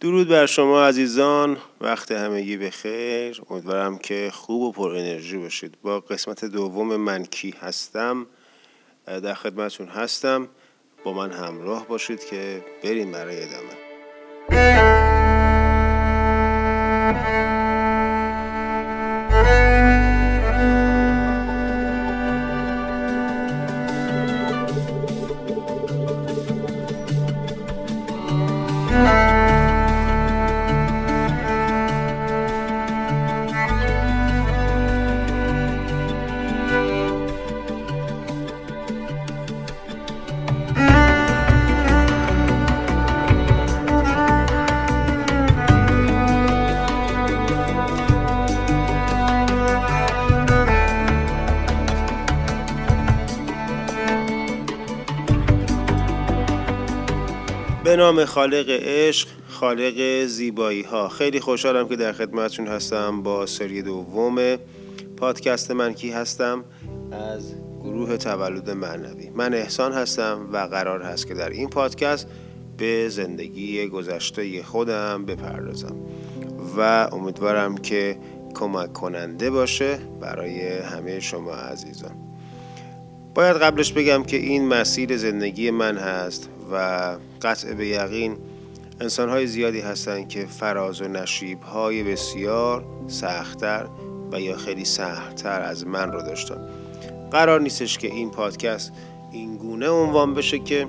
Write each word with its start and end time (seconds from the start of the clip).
درود 0.00 0.28
بر 0.28 0.46
شما 0.46 0.86
عزیزان. 0.86 1.56
وقت 1.80 2.12
همگی 2.12 2.56
بخیر 2.56 3.42
امیدوارم 3.50 3.98
که 3.98 4.30
خوب 4.32 4.62
و 4.62 4.72
پر 4.72 4.90
انرژی 4.90 5.38
باشید. 5.38 5.78
با 5.82 6.00
قسمت 6.00 6.44
دوم 6.44 6.96
من 6.96 7.24
کی 7.24 7.54
هستم 7.60 8.26
در 9.06 9.34
خدمتون 9.34 9.88
هستم. 9.88 10.48
با 11.04 11.12
من 11.12 11.32
همراه 11.32 11.88
باشید 11.88 12.24
که 12.24 12.64
بریم 12.84 13.12
برای 13.12 13.42
ادامه. 13.42 13.87
خالق 58.24 58.66
عشق 58.68 59.28
خالق 59.48 60.24
زیبایی 60.24 60.82
ها 60.82 61.08
خیلی 61.08 61.40
خوشحالم 61.40 61.88
که 61.88 61.96
در 61.96 62.12
خدمتتون 62.12 62.66
هستم 62.66 63.22
با 63.22 63.46
سری 63.46 63.82
دوم 63.82 64.56
پادکست 65.16 65.70
من 65.70 65.92
کی 65.92 66.10
هستم؟ 66.10 66.64
از 67.12 67.54
گروه 67.80 68.16
تولد 68.16 68.70
معنوی. 68.70 69.30
من 69.30 69.54
احسان 69.54 69.92
هستم 69.92 70.48
و 70.52 70.56
قرار 70.56 71.02
هست 71.02 71.26
که 71.26 71.34
در 71.34 71.50
این 71.50 71.68
پادکست 71.68 72.26
به 72.76 73.08
زندگی 73.08 73.88
گذشته 73.88 74.62
خودم 74.62 75.24
بپردازم 75.24 75.96
و 76.76 77.08
امیدوارم 77.12 77.78
که 77.78 78.18
کمک 78.54 78.92
کننده 78.92 79.50
باشه 79.50 79.98
برای 80.20 80.78
همه 80.78 81.20
شما 81.20 81.52
عزیزان. 81.52 82.16
باید 83.34 83.56
قبلش 83.56 83.92
بگم 83.92 84.22
که 84.22 84.36
این 84.36 84.68
مسیر 84.68 85.16
زندگی 85.16 85.70
من 85.70 85.96
هست 85.96 86.48
و 86.72 87.16
قطع 87.42 87.74
به 87.74 87.86
یقین 87.86 88.36
انسان 89.00 89.28
های 89.28 89.46
زیادی 89.46 89.80
هستند 89.80 90.28
که 90.28 90.46
فراز 90.46 91.02
و 91.02 91.08
نشیب 91.08 91.62
های 91.62 92.02
بسیار 92.02 92.84
سختتر 93.06 93.88
و 94.32 94.40
یا 94.40 94.56
خیلی 94.56 94.84
سختتر 94.84 95.62
از 95.62 95.86
من 95.86 96.12
رو 96.12 96.22
داشتن. 96.22 96.68
قرار 97.30 97.60
نیستش 97.60 97.98
که 97.98 98.08
این 98.08 98.30
پادکست 98.30 98.92
این 99.32 99.56
گونه 99.56 99.88
عنوان 99.88 100.34
بشه 100.34 100.58
که 100.58 100.88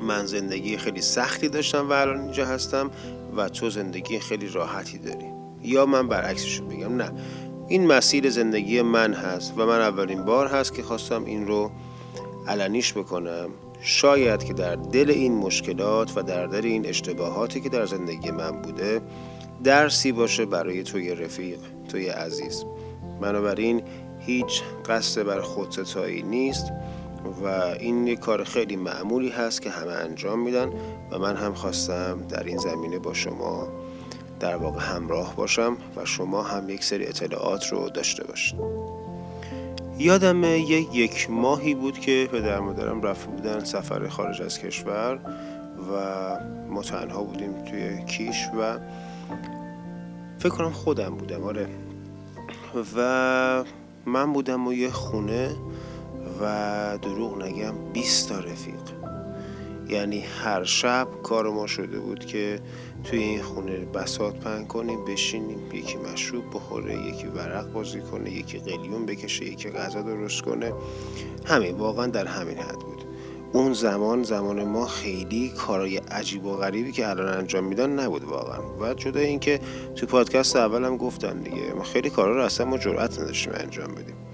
من 0.00 0.26
زندگی 0.26 0.76
خیلی 0.76 1.00
سختی 1.00 1.48
داشتم 1.48 1.90
و 1.90 1.92
الان 1.92 2.20
اینجا 2.20 2.46
هستم 2.46 2.90
و 3.36 3.48
تو 3.48 3.70
زندگی 3.70 4.18
خیلی 4.18 4.48
راحتی 4.48 4.98
داری. 4.98 5.26
یا 5.62 5.86
من 5.86 6.08
برعکسش 6.08 6.60
بگم. 6.60 6.96
نه. 6.96 7.12
این 7.68 7.86
مسیر 7.86 8.30
زندگی 8.30 8.82
من 8.82 9.14
هست 9.14 9.54
و 9.56 9.66
من 9.66 9.80
اولین 9.80 10.24
بار 10.24 10.46
هست 10.46 10.74
که 10.74 10.82
خواستم 10.82 11.24
این 11.24 11.46
رو 11.46 11.70
علنیش 12.48 12.92
بکنم. 12.92 13.50
شاید 13.82 14.44
که 14.44 14.52
در 14.52 14.76
دل 14.76 15.10
این 15.10 15.34
مشکلات 15.34 16.16
و 16.16 16.22
در 16.22 16.46
دل 16.46 16.64
این 16.64 16.86
اشتباهاتی 16.86 17.60
که 17.60 17.68
در 17.68 17.86
زندگی 17.86 18.30
من 18.30 18.62
بوده 18.62 19.00
درسی 19.64 20.12
باشه 20.12 20.46
برای 20.46 20.82
توی 20.82 21.14
رفیق 21.14 21.58
توی 21.88 22.08
عزیز. 22.08 22.64
بنابراین 23.20 23.82
هیچ 24.18 24.62
قصد 24.88 25.22
بر 25.22 25.40
خودستایی 25.40 26.22
نیست 26.22 26.72
و 27.42 27.46
این 27.80 28.06
یک 28.06 28.18
کار 28.18 28.44
خیلی 28.44 28.76
معمولی 28.76 29.28
هست 29.28 29.62
که 29.62 29.70
همه 29.70 29.92
انجام 29.92 30.38
میدن 30.38 30.72
و 31.10 31.18
من 31.18 31.36
هم 31.36 31.54
خواستم 31.54 32.26
در 32.28 32.42
این 32.42 32.58
زمینه 32.58 32.98
با 32.98 33.14
شما 33.14 33.68
در 34.40 34.56
واقع 34.56 34.80
همراه 34.80 35.36
باشم 35.36 35.76
و 35.96 36.04
شما 36.04 36.42
هم 36.42 36.68
یک 36.68 36.84
سری 36.84 37.06
اطلاعات 37.06 37.72
رو 37.72 37.88
داشته 37.88 38.24
باشید. 38.24 38.60
یادم 40.00 40.44
یک 40.44 40.94
یک 40.94 41.30
ماهی 41.30 41.74
بود 41.74 41.98
که 41.98 42.28
پدر 42.32 42.60
مادرم 42.60 43.02
رفته 43.02 43.26
بودن 43.30 43.64
سفر 43.64 44.08
خارج 44.08 44.42
از 44.42 44.58
کشور 44.58 45.18
و 45.92 46.36
ما 46.68 46.82
تنها 46.82 47.22
بودیم 47.22 47.64
توی 47.64 48.04
کیش 48.04 48.46
و 48.58 48.78
فکر 50.38 50.48
کنم 50.48 50.70
خودم 50.70 51.14
بودم 51.14 51.44
آره. 51.44 51.68
و 52.96 53.64
من 54.06 54.32
بودم 54.32 54.66
و 54.66 54.72
یه 54.72 54.90
خونه 54.90 55.50
و 56.42 56.98
دروغ 57.02 57.42
نگم 57.42 57.74
20 57.92 58.28
تا 58.28 58.38
رفیق. 58.38 58.99
یعنی 59.90 60.20
هر 60.20 60.64
شب 60.64 61.08
کار 61.22 61.50
ما 61.50 61.66
شده 61.66 61.98
بود 61.98 62.26
که 62.26 62.60
توی 63.04 63.18
این 63.18 63.42
خونه 63.42 63.78
بسات 63.78 64.40
پن 64.40 64.64
کنیم 64.64 65.04
بشینیم 65.04 65.58
یکی 65.72 65.96
مشروب 65.96 66.44
بخوره 66.54 67.06
یکی 67.06 67.26
ورق 67.26 67.72
بازی 67.72 68.00
کنه 68.00 68.30
یکی 68.30 68.58
قلیون 68.58 69.06
بکشه 69.06 69.44
یکی 69.44 69.70
غذا 69.70 70.02
درست 70.02 70.42
کنه. 70.42 70.72
همین 71.46 71.76
واقعا 71.76 72.06
در 72.06 72.26
همین 72.26 72.58
حد 72.58 72.78
بود. 72.78 73.04
اون 73.52 73.72
زمان 73.72 74.22
زمان 74.22 74.64
ما 74.64 74.86
خیلی 74.86 75.48
کارای 75.48 75.96
عجیب 75.96 76.44
و 76.44 76.56
غریبی 76.56 76.92
که 76.92 77.08
الان 77.08 77.28
انجام 77.28 77.64
میدن 77.64 77.90
نبود 77.90 78.24
واقعا. 78.24 78.60
و 78.80 78.94
جدا 78.94 79.20
اینکه 79.20 79.60
تو 79.96 80.06
پادکست 80.06 80.56
اولم 80.56 80.96
گفتن 80.96 81.38
دیگه 81.38 81.72
ما 81.76 81.82
خیلی 81.82 82.10
کارا 82.10 82.36
رو 82.36 82.42
اصلا 82.42 82.66
ما 82.66 82.78
جرأت 82.78 83.20
نداشتیم 83.20 83.52
انجام 83.56 83.94
بدیم. 83.94 84.29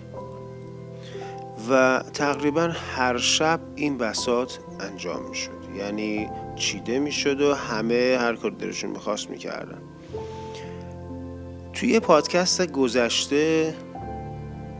و 1.70 2.02
تقریبا 2.14 2.70
هر 2.96 3.18
شب 3.18 3.60
این 3.74 3.98
بسات 3.98 4.58
انجام 4.80 5.28
می‌شد. 5.28 5.50
یعنی 5.78 6.28
چیده 6.56 6.98
می‌شد 6.98 7.40
و 7.40 7.54
همه 7.54 8.16
هر 8.20 8.36
کار 8.36 8.50
دلشون 8.50 8.90
می‌خواست 8.90 9.30
می‌کردن. 9.30 9.78
توی 11.72 12.00
پادکست 12.00 12.72
گذشته 12.72 13.74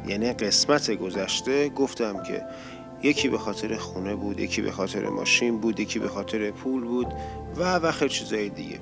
یعنی 0.09 0.33
قسمت 0.33 0.91
گذشته 0.91 1.69
گفتم 1.69 2.23
که 2.23 2.43
یکی 3.03 3.29
به 3.29 3.39
خاطر 3.39 3.77
خونه 3.77 4.15
بود 4.15 4.41
یکی 4.41 4.63
به 4.63 4.71
خاطر 4.71 5.09
ماشین 5.09 5.59
بود 5.61 5.81
یکی 5.81 5.99
به 5.99 6.09
خاطر 6.09 6.51
پول 6.51 6.85
بود 6.85 7.07
و 7.57 7.77
و 7.77 7.93
خیلی 7.93 8.11
چیزای 8.11 8.49
دیگه. 8.49 8.81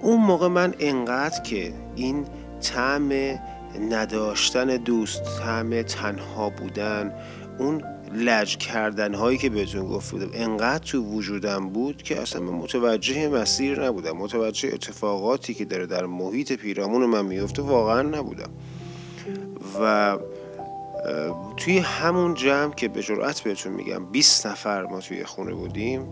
اون 0.00 0.20
موقع 0.20 0.48
من 0.48 0.74
انقدر 0.78 1.42
که 1.42 1.72
این 1.96 2.26
طعم 2.60 3.10
نداشتن 3.80 4.76
دوست 4.76 5.38
طعم 5.38 5.82
تنها 5.82 6.50
بودن. 6.50 7.12
اون 7.58 7.84
لج 8.14 8.56
کردن 8.56 9.14
هایی 9.14 9.38
که 9.38 9.50
بهتون 9.50 9.88
گفت 9.88 10.10
بودم 10.10 10.30
انقدر 10.34 10.84
تو 10.84 11.02
وجودم 11.02 11.68
بود 11.68 12.02
که 12.02 12.20
اصلا 12.20 12.42
من 12.42 12.52
متوجه 12.52 13.28
مسیر 13.28 13.84
نبودم. 13.84 14.16
متوجه 14.16 14.68
اتفاقاتی 14.72 15.54
که 15.54 15.64
داره 15.64 15.86
در 15.86 16.06
محیط 16.06 16.52
پیرامون 16.52 17.06
من 17.06 17.24
میفته 17.24 17.62
واقعا 17.62 18.02
نبودم. 18.02 18.50
و 19.80 20.18
توی 21.56 21.78
همون 21.78 22.34
جمع 22.34 22.74
که 22.74 22.88
به 22.88 23.02
جرأت 23.02 23.40
بهتون 23.40 23.72
میگم 23.72 24.04
20 24.04 24.46
نفر 24.46 24.82
ما 24.82 25.00
توی 25.00 25.24
خونه 25.24 25.54
بودیم 25.54 26.06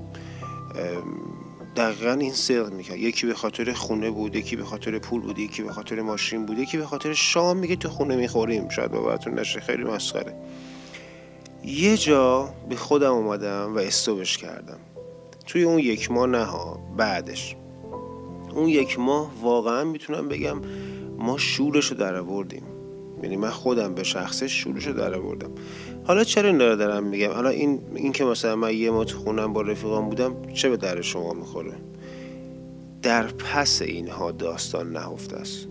دقیقا 1.77 2.13
این 2.13 2.33
صدق 2.33 2.73
می‌کرد. 2.73 2.97
یکی 2.97 3.27
به 3.27 3.35
خاطر 3.35 3.73
خونه 3.73 4.11
بود 4.11 4.37
یکی 4.37 4.57
به 4.57 4.65
خاطر 4.65 4.99
پول 4.99 5.21
بود 5.21 5.39
یکی 5.39 5.63
به 5.63 5.73
خاطر 5.73 6.01
ماشین 6.01 6.47
بود 6.47 6.59
یکی 6.59 6.77
به 6.77 6.87
خاطر 6.87 7.13
شام 7.13 7.57
میگه 7.57 7.77
تو 7.77 7.89
خونه 7.89 8.17
می‌خوریم. 8.17 8.69
شاید 8.69 8.91
باورتون 8.91 9.39
نشه 9.39 9.61
خیلی 9.61 9.85
مسخره. 9.85 10.35
یه 11.65 11.97
جا 11.97 12.55
به 12.69 12.77
خودم 12.77 13.13
اومدم 13.13 13.75
و 13.75 13.79
استوبش 13.79 14.39
کردم. 14.39 14.79
توی 15.47 15.63
اون 15.63 15.79
یک 15.79 16.11
ماه 16.11 16.27
نه 16.27 16.45
ها 16.45 16.81
بعدش. 16.97 17.57
اون 18.55 18.69
یک 18.69 18.99
ماه 18.99 19.31
واقعا 19.43 19.85
می‌تونم 19.85 20.29
بگم 20.29 20.61
ما 21.19 21.39
شورش 21.39 21.87
رو 21.87 21.97
در 21.97 22.17
آوردیم. 22.17 22.63
یعنی 23.23 23.37
من 23.37 23.51
خودم 23.51 23.95
به 23.95 24.03
شخصه 24.03 24.49
شورش 24.49 24.87
رو 24.87 24.93
در 24.93 25.15
آوردم. 25.15 25.51
حالا 26.05 26.25
چرا 26.25 26.49
این 26.49 26.59
دارم 26.59 27.05
میگم؟ 27.05 27.31
حالا 27.31 27.49
این, 27.49 27.81
این 27.95 28.13
که 28.13 28.25
مثلا 28.25 28.57
من 28.57 28.77
یه 28.77 28.91
ماه 28.91 29.07
خونم 29.07 29.53
با 29.53 29.63
رفیقام 29.63 30.09
بودم 30.09 30.53
چه 30.53 30.71
به 30.71 30.77
در 30.77 31.01
شما 31.01 31.33
می‌خوره؟ 31.33 31.75
در 33.03 33.27
پس 33.27 33.83
اینها 33.83 34.31
داستان 34.31 34.93
نهفته 34.93 35.37
است. 35.37 35.69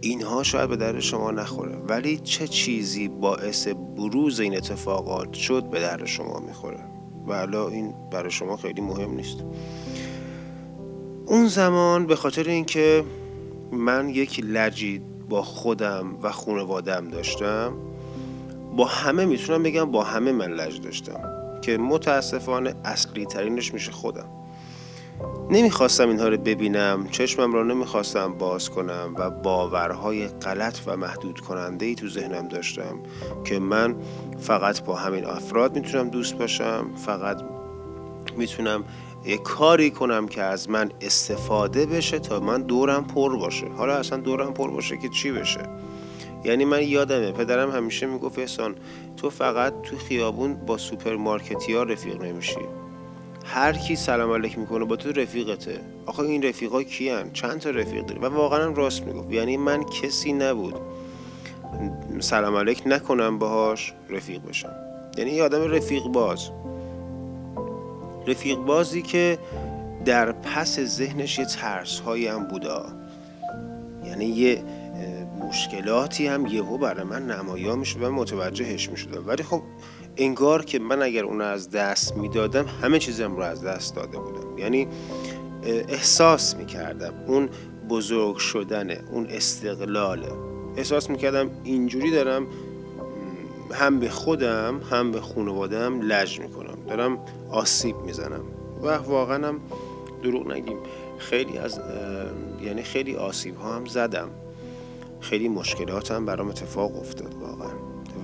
اینها 0.00 0.42
شاید 0.42 0.68
به 0.68 0.76
در 0.76 1.00
شما 1.00 1.30
نخوره 1.30 1.76
ولی 1.88 2.18
چه 2.18 2.48
چیزی 2.48 3.08
باعث 3.08 3.68
بروز 3.68 4.40
این 4.40 4.56
اتفاقات 4.56 5.32
شد 5.32 5.64
به 5.64 5.80
در 5.80 6.04
شما 6.04 6.40
می‌خوره؟ 6.40 6.84
و 7.28 7.38
حالا 7.38 7.68
این 7.68 7.94
برای 8.12 8.30
شما 8.30 8.56
خیلی 8.56 8.80
مهم 8.80 9.14
نیست. 9.14 9.44
اون 11.26 11.48
زمان 11.48 12.06
به 12.06 12.16
خاطر 12.16 12.48
اینکه 12.48 13.04
من 13.72 14.08
یک 14.08 14.40
لجی 14.44 15.02
با 15.28 15.42
خودم 15.42 16.18
و 16.22 16.32
خانوادم 16.32 17.08
داشتم 17.08 17.72
با 18.78 18.84
همه 18.84 19.24
می‌تونم 19.24 19.62
بگم 19.62 19.90
با 19.90 20.04
همه 20.04 20.32
من 20.32 20.52
لج 20.52 20.80
داشتم 20.80 21.20
که 21.62 21.78
متاسفانه 21.78 22.74
اصلی 22.84 23.26
ترینش 23.26 23.74
میشه 23.74 23.92
خودم. 23.92 24.28
نمی‌خواستم 25.50 26.08
اینها 26.08 26.28
رو 26.28 26.36
ببینم 26.36 27.08
چشمم 27.10 27.52
را 27.52 27.62
نمی‌خواستم 27.62 28.34
باز 28.34 28.70
کنم 28.70 29.14
و 29.16 29.30
باورهای 29.30 30.28
غلط 30.28 30.78
و 30.86 30.96
محدود 30.96 31.40
کننده 31.40 31.86
ای 31.86 31.94
تو 31.94 32.08
ذهنم 32.08 32.48
داشتم 32.48 32.98
که 33.44 33.58
من 33.58 33.96
فقط 34.40 34.84
با 34.84 34.94
همین 34.96 35.24
افراد 35.24 35.76
می‌تونم 35.76 36.08
دوست 36.08 36.34
باشم 36.34 36.90
فقط 36.96 37.42
می‌تونم 38.36 38.84
یه 39.24 39.38
کاری 39.38 39.90
کنم 39.90 40.28
که 40.28 40.42
از 40.42 40.70
من 40.70 40.90
استفاده 41.00 41.86
بشه 41.86 42.18
تا 42.18 42.40
من 42.40 42.62
دورم 42.62 43.04
پر 43.04 43.36
باشه. 43.36 43.66
حالا 43.68 43.94
اصلا 43.94 44.18
دورم 44.18 44.54
پر 44.54 44.70
باشه 44.70 44.96
که 44.96 45.08
چی 45.08 45.32
بشه؟ 45.32 45.60
یعنی 46.44 46.64
من 46.64 46.82
یادمه 46.82 47.32
پدرم 47.32 47.70
همیشه 47.70 48.06
می‌گفت 48.06 48.38
احسان 48.38 48.74
تو 49.16 49.30
فقط 49.30 49.82
تو 49.82 49.96
خیابون 49.96 50.54
با 50.54 50.78
سوپرمارکتی 50.78 51.74
رفیق 51.74 52.22
نمیشی. 52.22 52.60
هر 53.44 53.72
کی 53.72 53.96
سلام 53.96 54.30
علیک 54.30 54.58
می‌کنه 54.58 54.84
با 54.84 54.96
تو 54.96 55.12
رفیقته. 55.20 55.80
آخه 56.06 56.20
این 56.20 56.42
رفیقا 56.42 56.82
کیان؟ 56.82 57.32
چند 57.32 57.58
تا 57.60 57.70
رفیق 57.70 58.06
داری؟ 58.06 58.20
و 58.20 58.28
واقعا 58.28 58.72
راست 58.72 59.02
می‌گفت. 59.02 59.32
یعنی 59.32 59.56
من 59.56 59.84
کسی 59.84 60.32
نبود 60.32 60.74
سلام 62.20 62.56
علیک 62.56 62.82
نکنم 62.86 63.38
باهاش 63.38 63.92
رفیق 64.10 64.40
بشم. 64.48 64.72
یعنی 65.18 65.30
یه 65.30 65.42
آدم 65.42 65.70
رفیق 65.70 66.02
باز. 66.02 66.50
رفیق 68.26 68.58
بازی 68.58 69.02
که 69.02 69.38
در 70.04 70.32
پس 70.32 70.80
ذهنش 70.80 71.38
یه 71.38 71.44
ترس 71.44 72.00
هایی 72.00 72.26
هم 72.26 72.44
بودا 72.44 72.86
یعنی 74.04 74.24
یه 74.24 74.62
مشکلاتی 75.48 76.26
هم 76.26 76.46
یهو 76.46 76.78
برای 76.78 77.04
من 77.04 77.26
نمایا 77.26 77.76
می‌شد 77.76 78.02
و 78.02 78.10
متوجهش 78.12 78.90
می‌شدم. 78.90 79.26
ولی 79.26 79.42
خب 79.42 79.62
انگار 80.16 80.64
که 80.64 80.78
من 80.78 81.02
اگر 81.02 81.24
اون 81.24 81.40
از 81.40 81.70
دست 81.70 82.16
می‌دادم 82.16 82.66
همه 82.82 82.98
چیزم 82.98 83.36
رو 83.36 83.42
از 83.42 83.64
دست 83.64 83.96
داده 83.96 84.18
بودم. 84.18 84.58
یعنی 84.58 84.88
احساس 85.64 86.56
می‌کردم 86.56 87.14
اون 87.26 87.48
بزرگ 87.88 88.36
شدن 88.36 88.90
اون 88.90 89.26
استقلاله. 89.26 90.32
احساس 90.76 91.10
می‌کردم 91.10 91.50
اینجوری 91.64 92.10
دارم 92.10 92.46
هم 93.72 94.00
به 94.00 94.08
خودم 94.08 94.80
هم 94.90 95.12
به 95.12 95.20
خانوادم 95.20 96.00
لج 96.00 96.40
می‌کنم. 96.40 96.78
دارم 96.88 97.18
آسیب 97.50 97.96
می‌زنم. 97.96 98.44
و 98.82 98.96
واقعا 98.96 99.48
هم 99.48 99.60
دروغ 100.22 100.52
نگیم. 100.52 100.76
خیلی 101.18 101.58
از 101.58 101.80
یعنی 102.62 102.82
خیلی 102.82 103.16
آسیب 103.16 103.56
ها 103.56 103.76
هم 103.76 103.84
زدم. 103.84 104.28
خیلی 105.20 105.48
مشکلات 105.48 106.10
هم 106.10 106.26
برام 106.26 106.48
اتفاق 106.48 106.96
افتاد 106.96 107.34
واقعا. 107.34 107.74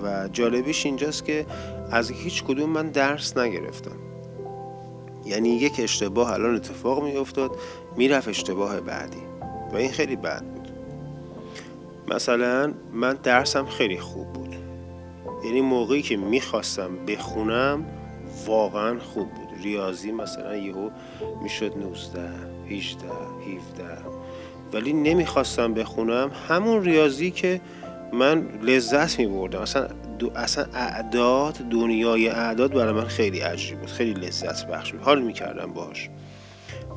و 0.03 0.27
جالبیش 0.27 0.85
اینجاست 0.85 1.25
که 1.25 1.45
از 1.91 2.11
هیچ 2.11 2.43
کدوم 2.43 2.69
من 2.69 2.89
درس 2.89 3.37
نگرفتم. 3.37 3.97
یعنی 5.25 5.49
یک 5.49 5.73
اشتباه 5.79 6.33
الان 6.33 6.55
اتفاق 6.55 7.03
می 7.03 7.17
افتاد 7.17 7.51
می‌رفت 7.97 8.27
اشتباه 8.27 8.81
بعدی. 8.81 9.21
و 9.73 9.75
این 9.75 9.91
خیلی 9.91 10.15
بد 10.15 10.43
بود. 10.43 10.69
مثلا 12.15 12.73
من 12.93 13.13
درسم 13.23 13.65
خیلی 13.65 13.99
خوب 13.99 14.33
بود. 14.33 14.55
یعنی 15.45 15.61
موقعی 15.61 16.01
که 16.01 16.17
می‌خواستم 16.17 17.05
بخونم 17.05 17.85
واقعا 18.45 18.99
خوب 18.99 19.29
بود. 19.29 19.63
ریاضی 19.63 20.11
مثلا 20.11 20.55
یهو 20.55 20.89
می‌شد 21.43 21.77
19 21.77 22.29
18 22.69 23.07
17 23.57 24.24
ولی 24.73 24.93
نمی‌خواستم 24.93 25.73
بخونم. 25.73 26.31
همون 26.49 26.83
ریاضی 26.83 27.31
که 27.31 27.61
من 28.13 28.47
لذت 28.61 29.19
می 29.19 29.27
بردم 29.27 29.59
اصلا 29.59 29.87
دو 30.19 30.31
اصلا 30.35 30.65
اعداد 30.73 31.53
دنیای 31.53 32.29
اعداد 32.29 32.73
برای 32.73 32.93
من 32.93 33.05
خیلی 33.05 33.39
عجیب 33.39 33.79
بود. 33.79 33.89
خیلی 33.89 34.13
لذت 34.13 34.67
بخش 34.67 34.91
بود. 34.91 35.01
حال 35.01 35.21
می‌کردم 35.21 35.73
باش 35.73 36.09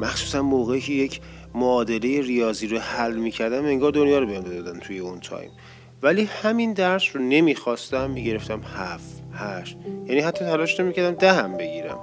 مخصوصا 0.00 0.42
موقعی 0.42 0.80
که 0.80 0.92
یک 0.92 1.20
معادله 1.54 2.20
ریاضی 2.20 2.66
رو 2.66 2.78
حل 2.78 3.14
می‌کردم 3.14 3.64
انگار 3.64 3.90
دنیا 3.90 4.18
رو 4.18 4.26
بهم 4.26 4.42
دادن 4.42 4.78
توی 4.78 4.98
اون 4.98 5.20
تایم. 5.20 5.50
ولی 6.02 6.28
همین 6.42 6.72
درس 6.72 7.16
رو 7.16 7.22
نمی‌خواستم 7.22 8.10
می‌گرفتم 8.10 8.60
هفت 8.76 9.22
هشت 9.34 9.76
یعنی 10.06 10.20
حتی 10.20 10.44
تلاش 10.44 10.80
نمی‌کردم 10.80 11.14
ده 11.18 11.32
هم 11.32 11.56
بگیرم. 11.56 11.98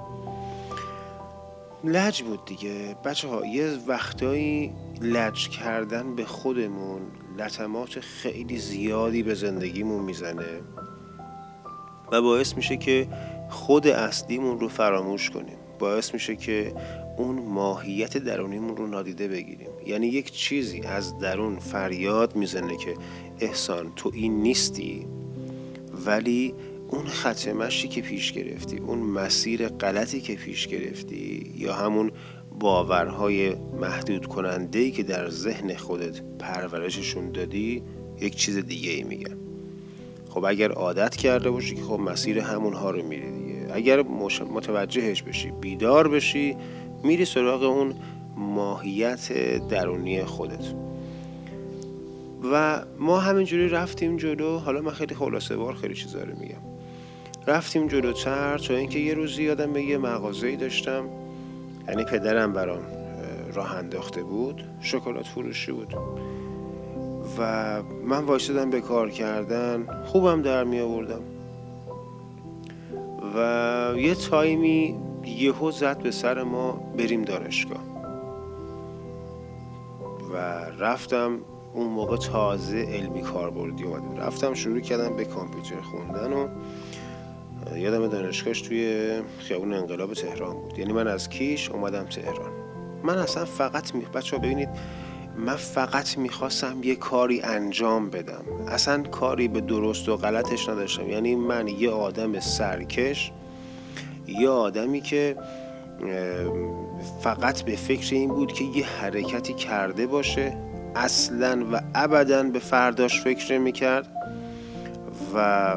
لج 1.84 2.22
بود 2.22 2.44
دیگه. 2.44 2.96
بچه 3.04 3.28
ها 3.28 3.46
یه 3.46 3.70
وقتایی 3.86 4.72
لج 5.00 5.48
کردن 5.48 6.14
به 6.14 6.24
خودمون 6.24 7.00
لطمات 7.38 8.00
خیلی 8.00 8.58
زیادی 8.58 9.22
به 9.22 9.34
زندگیمون 9.34 10.04
می‌زنه 10.04 10.60
و 12.12 12.22
باعث 12.22 12.56
میشه 12.56 12.76
که 12.76 13.08
خود 13.48 13.86
اصلیمون 13.86 14.60
رو 14.60 14.68
فراموش 14.68 15.30
کنیم. 15.30 15.56
باعث 15.78 16.14
میشه 16.14 16.36
که 16.36 16.74
اون 17.16 17.38
ماهیت 17.38 18.18
درونیمون 18.18 18.76
رو 18.76 18.86
نادیده 18.86 19.28
بگیریم. 19.28 19.68
یعنی 19.86 20.06
یک 20.06 20.32
چیزی 20.32 20.80
از 20.80 21.18
درون 21.18 21.58
فریاد 21.58 22.36
می‌زنه 22.36 22.76
که 22.76 22.94
احسان 23.40 23.92
تو 23.96 24.10
این 24.14 24.42
نیستی. 24.42 25.06
ولی 26.06 26.54
اون 26.88 27.06
ختمشی 27.06 27.88
که 27.88 28.00
پیش 28.00 28.32
گرفتی 28.32 28.78
اون 28.78 28.98
مسیر 28.98 29.68
غلطی 29.68 30.20
که 30.20 30.34
پیش 30.34 30.66
گرفتی 30.66 31.52
یا 31.56 31.74
همون 31.74 32.12
باورهای 32.60 33.54
محدود 33.54 34.26
کننده 34.26 34.78
ای 34.78 34.90
که 34.90 35.02
در 35.02 35.30
ذهن 35.30 35.76
خودت 35.76 36.20
پرورششون 36.38 37.32
دادی 37.32 37.82
یک 38.20 38.36
چیز 38.36 38.58
دیگه 38.58 38.90
ای 38.90 39.02
میگن. 39.02 39.36
خب 40.28 40.44
اگر 40.44 40.72
عادت 40.72 41.16
کرده 41.16 41.50
باشی 41.50 41.74
که 41.74 41.82
خب 41.82 42.00
مسیر 42.00 42.38
همونها 42.38 42.90
رو 42.90 43.02
میری 43.02 43.30
دیگه. 43.30 43.68
اگر 43.72 44.02
متوجهش 44.54 45.22
بشی 45.22 45.50
بیدار 45.50 46.08
بشی 46.08 46.56
میری 47.02 47.24
سراغ 47.24 47.62
اون 47.62 47.94
ماهیت 48.36 49.32
درونی 49.68 50.24
خودت. 50.24 50.64
و 52.52 52.82
ما 52.98 53.18
همینجوری 53.20 53.68
رفتیم 53.68 54.16
جلو. 54.16 54.58
حالا 54.58 54.80
من 54.80 54.92
خیلی 54.92 55.14
خلاصه 55.14 55.56
بار 55.56 55.74
خیلی 55.74 55.94
چیزا 55.94 56.22
رو 56.22 56.38
میگم. 56.38 56.62
رفتیم 57.46 57.88
جلوتر 57.88 58.58
تا 58.58 58.74
اینکه 58.74 58.98
یه 58.98 59.14
روزی 59.14 59.42
یادم 59.42 59.72
به 59.72 59.82
یه 59.82 59.98
مغازه‌ای 59.98 60.56
داشتم. 60.56 61.04
یعنی 61.88 62.04
پدرم 62.04 62.52
برام 62.52 62.82
راه 63.54 63.76
انداخته 63.76 64.22
بود 64.22 64.64
شکلات 64.80 65.26
فروشی 65.26 65.72
بود. 65.72 65.94
و 67.38 67.82
من 67.82 68.24
وایستدم 68.24 68.70
به 68.70 68.80
کار 68.80 69.10
کردن 69.10 69.86
خوبم 70.04 70.42
در 70.42 70.64
می 70.64 70.80
آوردم. 70.80 71.22
و 73.36 73.92
یه 73.96 74.14
تایمی 74.14 74.96
یهو 75.24 75.70
زد 75.70 75.98
به 75.98 76.10
سر 76.10 76.42
ما 76.42 76.72
بریم 76.72 77.22
دانشگاه. 77.22 77.82
و 80.32 80.36
رفتم 80.78 81.38
اون 81.74 81.86
موقع 81.86 82.16
تازه 82.16 82.76
علمی 82.76 83.22
کاربردی 83.22 83.84
اومده 83.84 84.20
رفتم 84.20 84.54
شروع 84.54 84.80
کردم 84.80 85.16
به 85.16 85.24
کامپیوتر 85.24 85.80
خوندن 85.80 86.32
و 86.32 86.48
یادم 87.74 88.06
دانشگاهش 88.06 88.60
توی 88.60 89.10
خیابون 89.38 89.72
انقلاب 89.74 90.14
تهران 90.14 90.56
بود. 90.56 90.78
یعنی 90.78 90.92
من 90.92 91.08
از 91.08 91.28
کیش 91.28 91.70
اومدم 91.70 92.04
تهران. 92.04 92.50
من 93.02 93.18
اصلا 93.18 93.44
فقط 93.44 93.94
می... 93.94 94.04
بچه 94.14 94.38
ببینید 94.38 94.68
من 95.36 95.56
فقط 95.56 96.18
می‌خواستم 96.18 96.82
یه 96.82 96.94
کاری 96.94 97.40
انجام 97.40 98.10
بدم. 98.10 98.44
اصلا 98.68 99.02
کاری 99.02 99.48
به 99.48 99.60
درست 99.60 100.08
و 100.08 100.16
غلطش 100.16 100.68
نداشتم. 100.68 101.08
یعنی 101.10 101.34
من 101.34 101.68
یه 101.68 101.90
آدم 101.90 102.40
سرکش 102.40 103.32
یه 104.26 104.48
آدمی 104.48 105.00
که 105.00 105.36
فقط 107.20 107.62
به 107.62 107.76
فکر 107.76 108.14
این 108.14 108.28
بود 108.30 108.52
که 108.52 108.64
یه 108.64 108.86
حرکتی 108.86 109.54
کرده 109.54 110.06
باشه 110.06 110.56
اصلا 110.94 111.66
و 111.72 111.80
ابدا 111.94 112.42
به 112.42 112.58
فرداش 112.58 113.20
فکر 113.20 113.58
می‌کرد 113.58 114.08
و 115.34 115.76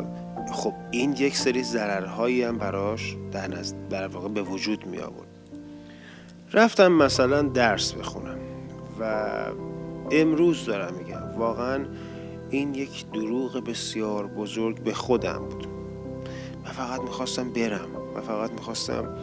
خب 0.51 0.73
این 0.91 1.13
یک 1.13 1.37
سری 1.37 1.63
ضررهایی 1.63 2.43
هم 2.43 2.57
براش 2.57 3.15
در, 3.31 3.47
در 3.89 4.07
واقع 4.07 4.27
به 4.27 4.41
وجود 4.41 4.85
می 4.85 4.97
آورد 4.97 5.27
رفتم 6.53 6.91
مثلا 6.91 7.41
درس 7.41 7.93
بخونم 7.93 8.39
و 8.99 9.25
امروز 10.11 10.65
دارم 10.65 10.93
میگم. 10.93 11.37
واقعا 11.37 11.85
این 12.49 12.75
یک 12.75 13.11
دروغ 13.11 13.63
بسیار 13.63 14.27
بزرگ 14.27 14.83
به 14.83 14.93
خودم 14.93 15.45
بود. 15.49 15.67
من 16.65 16.71
فقط 16.71 17.01
می‌خواستم 17.01 17.53
برم 17.53 17.89
و 18.15 18.21
فقط 18.21 18.51
می‌خواستم 18.51 19.17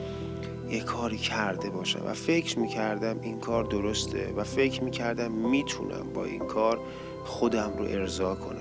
یه 0.70 0.80
کاری 0.80 1.16
کرده 1.16 1.70
باشم 1.70 2.00
و 2.06 2.14
فکر 2.14 2.58
می‌کردم 2.58 3.20
این 3.20 3.40
کار 3.40 3.64
درسته 3.64 4.32
و 4.36 4.44
فکر 4.44 4.84
می‌کردم 4.84 5.32
می‌تونم 5.32 6.06
با 6.14 6.24
این 6.24 6.46
کار 6.46 6.80
خودم 7.24 7.72
رو 7.78 7.84
ارضا 7.84 8.34
کنم. 8.34 8.55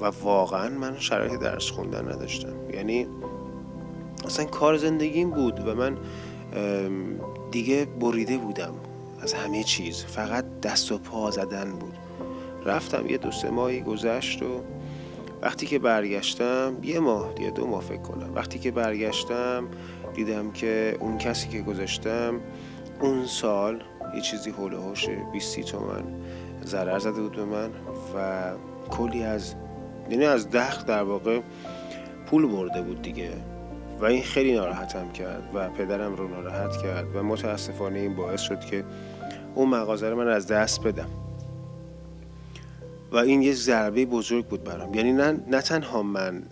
و 0.00 0.04
واقعا 0.04 0.68
من 0.68 0.98
شرایط 0.98 1.40
درس 1.40 1.70
خوندن 1.70 2.12
نداشتم. 2.12 2.70
یعنی 2.74 3.06
اصلا 4.24 4.44
کار 4.44 4.76
زندگیم 4.76 5.30
بود 5.30 5.68
و 5.68 5.74
من 5.74 5.98
دیگه 7.50 7.84
بریده 7.84 8.38
بودم 8.38 8.74
از 9.20 9.32
همه 9.32 9.62
چیز. 9.62 10.04
فقط 10.04 10.44
دست 10.62 10.92
و 10.92 10.98
پا 10.98 11.30
زدن 11.30 11.70
بود. 11.70 11.98
رفتم 12.64 13.06
یه 13.06 13.18
دو 13.18 13.30
سه 13.30 13.50
ماهی 13.50 13.80
گذشت 13.80 14.42
و 14.42 14.60
وقتی 15.42 15.66
که 15.66 15.78
برگشتم 15.78 16.76
یه 16.82 17.00
ماه 17.00 17.32
دیگه 17.32 17.50
دو 17.50 17.66
ماه 17.66 17.80
فکر 17.80 18.02
کنم 18.02 18.34
وقتی 18.34 18.58
که 18.58 18.70
برگشتم 18.70 19.68
دیدم 20.14 20.50
که 20.50 20.96
اون 21.00 21.18
کسی 21.18 21.48
که 21.48 21.60
گذاشتم 21.60 22.40
اون 23.00 23.26
سال 23.26 23.82
یه 24.14 24.20
چیزی 24.20 24.50
هول 24.50 24.74
هوش 24.74 25.08
20 25.32 25.60
تومن 25.60 26.04
ضرر 26.64 26.98
زده 26.98 27.20
بود 27.20 27.36
به 27.36 27.44
من 27.44 27.70
و 28.16 28.50
کلی 28.90 29.22
از 29.22 29.54
یعنی 30.12 30.24
از 30.24 30.50
دخل 30.50 30.84
در 30.84 31.02
واقع 31.02 31.40
پول 32.26 32.46
برده 32.46 32.82
بود 32.82 33.02
دیگه. 33.02 33.30
و 34.00 34.04
این 34.04 34.22
خیلی 34.22 34.54
ناراحتم 34.54 35.12
کرد 35.12 35.50
و 35.54 35.68
پدرم 35.68 36.14
رو 36.14 36.28
ناراحت 36.28 36.76
کرد 36.82 37.16
و 37.16 37.22
متاسفانه 37.22 37.98
این 37.98 38.16
باعث 38.16 38.40
شد 38.40 38.60
که 38.60 38.84
اون 39.54 39.68
مغازه 39.68 40.10
رو 40.10 40.16
من 40.16 40.28
از 40.28 40.46
دست 40.46 40.82
بدم. 40.82 41.08
و 43.12 43.16
این 43.16 43.42
یه 43.42 43.52
ضربه 43.52 44.06
بزرگ 44.06 44.46
بود 44.46 44.64
برام. 44.64 44.94
یعنی 44.94 45.12
نه, 45.12 45.44
نه 45.46 45.60
تنها 45.60 46.02
من 46.02 46.42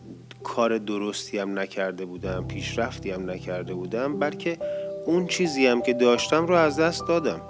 کار 0.43 0.79
درستی 0.79 1.39
هم 1.39 1.59
نکرده 1.59 2.05
بودم 2.05 2.45
پیشرفتی 2.49 3.11
هم 3.11 3.31
نکرده 3.31 3.75
بودم 3.75 4.19
بلکه 4.19 4.59
اون 5.07 5.27
چیزی 5.27 5.67
هم 5.67 5.83
که 5.83 5.93
داشتم 5.93 6.47
رو 6.47 6.55
از 6.55 6.81
دست 6.81 7.09
دادم. 7.09 7.41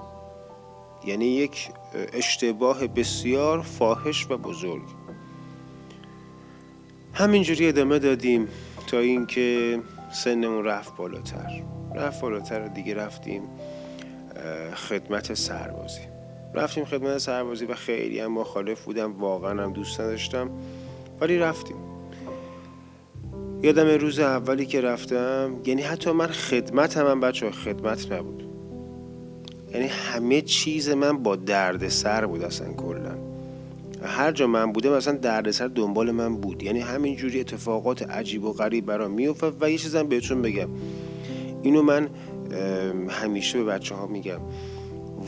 یعنی 1.05 1.26
یک 1.26 1.71
اشتباه 2.12 2.87
بسیار 2.87 3.62
فاحش 3.62 4.26
و 4.31 4.37
بزرگ. 4.37 5.00
همینجوری 7.14 7.69
ادامه 7.69 7.99
دادیم 7.99 8.49
تا 8.87 8.99
اینکه 8.99 9.79
سنمون 10.12 10.64
رفت 10.64 10.97
بالاتر. 10.97 11.62
رفت 11.95 12.21
بالاتر 12.21 12.67
دیگه 12.67 12.95
رفتیم 12.95 13.43
خدمت 14.75 15.35
سربازی. 15.35 16.00
رفتیم 16.55 16.85
خدمت 16.85 17.19
سربازی 17.19 17.64
و 17.64 17.75
خیلی 17.75 18.21
هم 18.21 18.33
مخالف 18.33 18.85
بودم 18.85 19.21
واقعا 19.21 19.62
هم 19.62 19.73
دوست 19.73 20.00
نداشتم 20.00 20.50
ولی 21.21 21.38
رفتیم. 21.38 21.76
یادم 23.62 23.87
روز 23.87 24.19
اولی 24.19 24.67
که 24.67 24.81
رفتم 24.81 25.61
یعنی 25.64 25.83
حتی 25.83 26.12
من 26.12 26.26
خدمت 26.26 26.97
هم, 26.97 27.07
هم 27.07 27.21
بچه 27.21 27.50
خدمت 27.50 28.12
نبود. 28.12 28.45
یعنی 29.75 29.87
همه 29.87 30.40
چیز 30.40 30.88
من 30.88 31.23
با 31.23 31.37
درد 31.37 31.88
سر 31.88 32.26
بود 32.26 32.45
اصلا 32.45 32.73
کلا. 32.73 33.30
هر 34.02 34.33
جا 34.33 34.47
من 34.47 34.73
بودم 34.73 34.92
اصلا 34.92 35.16
دردسر 35.16 35.66
دنبال 35.66 36.11
من 36.11 36.37
بود. 36.37 36.62
یعنی 36.62 36.80
همینجوری 36.80 37.40
اتفاقات 37.40 38.11
عجیب 38.11 38.45
و 38.45 38.52
غریب 38.52 38.87
برام 38.87 39.11
میافتاد 39.11 39.57
و 39.61 39.71
یه 39.71 39.78
چیزم 39.78 40.09
بهتون 40.09 40.42
بگم. 40.42 40.69
اینو 41.62 41.83
من 41.83 42.09
همیشه 43.09 43.59
به 43.59 43.64
بچه 43.64 43.95
ها 43.95 44.07
میگم. 44.07 44.40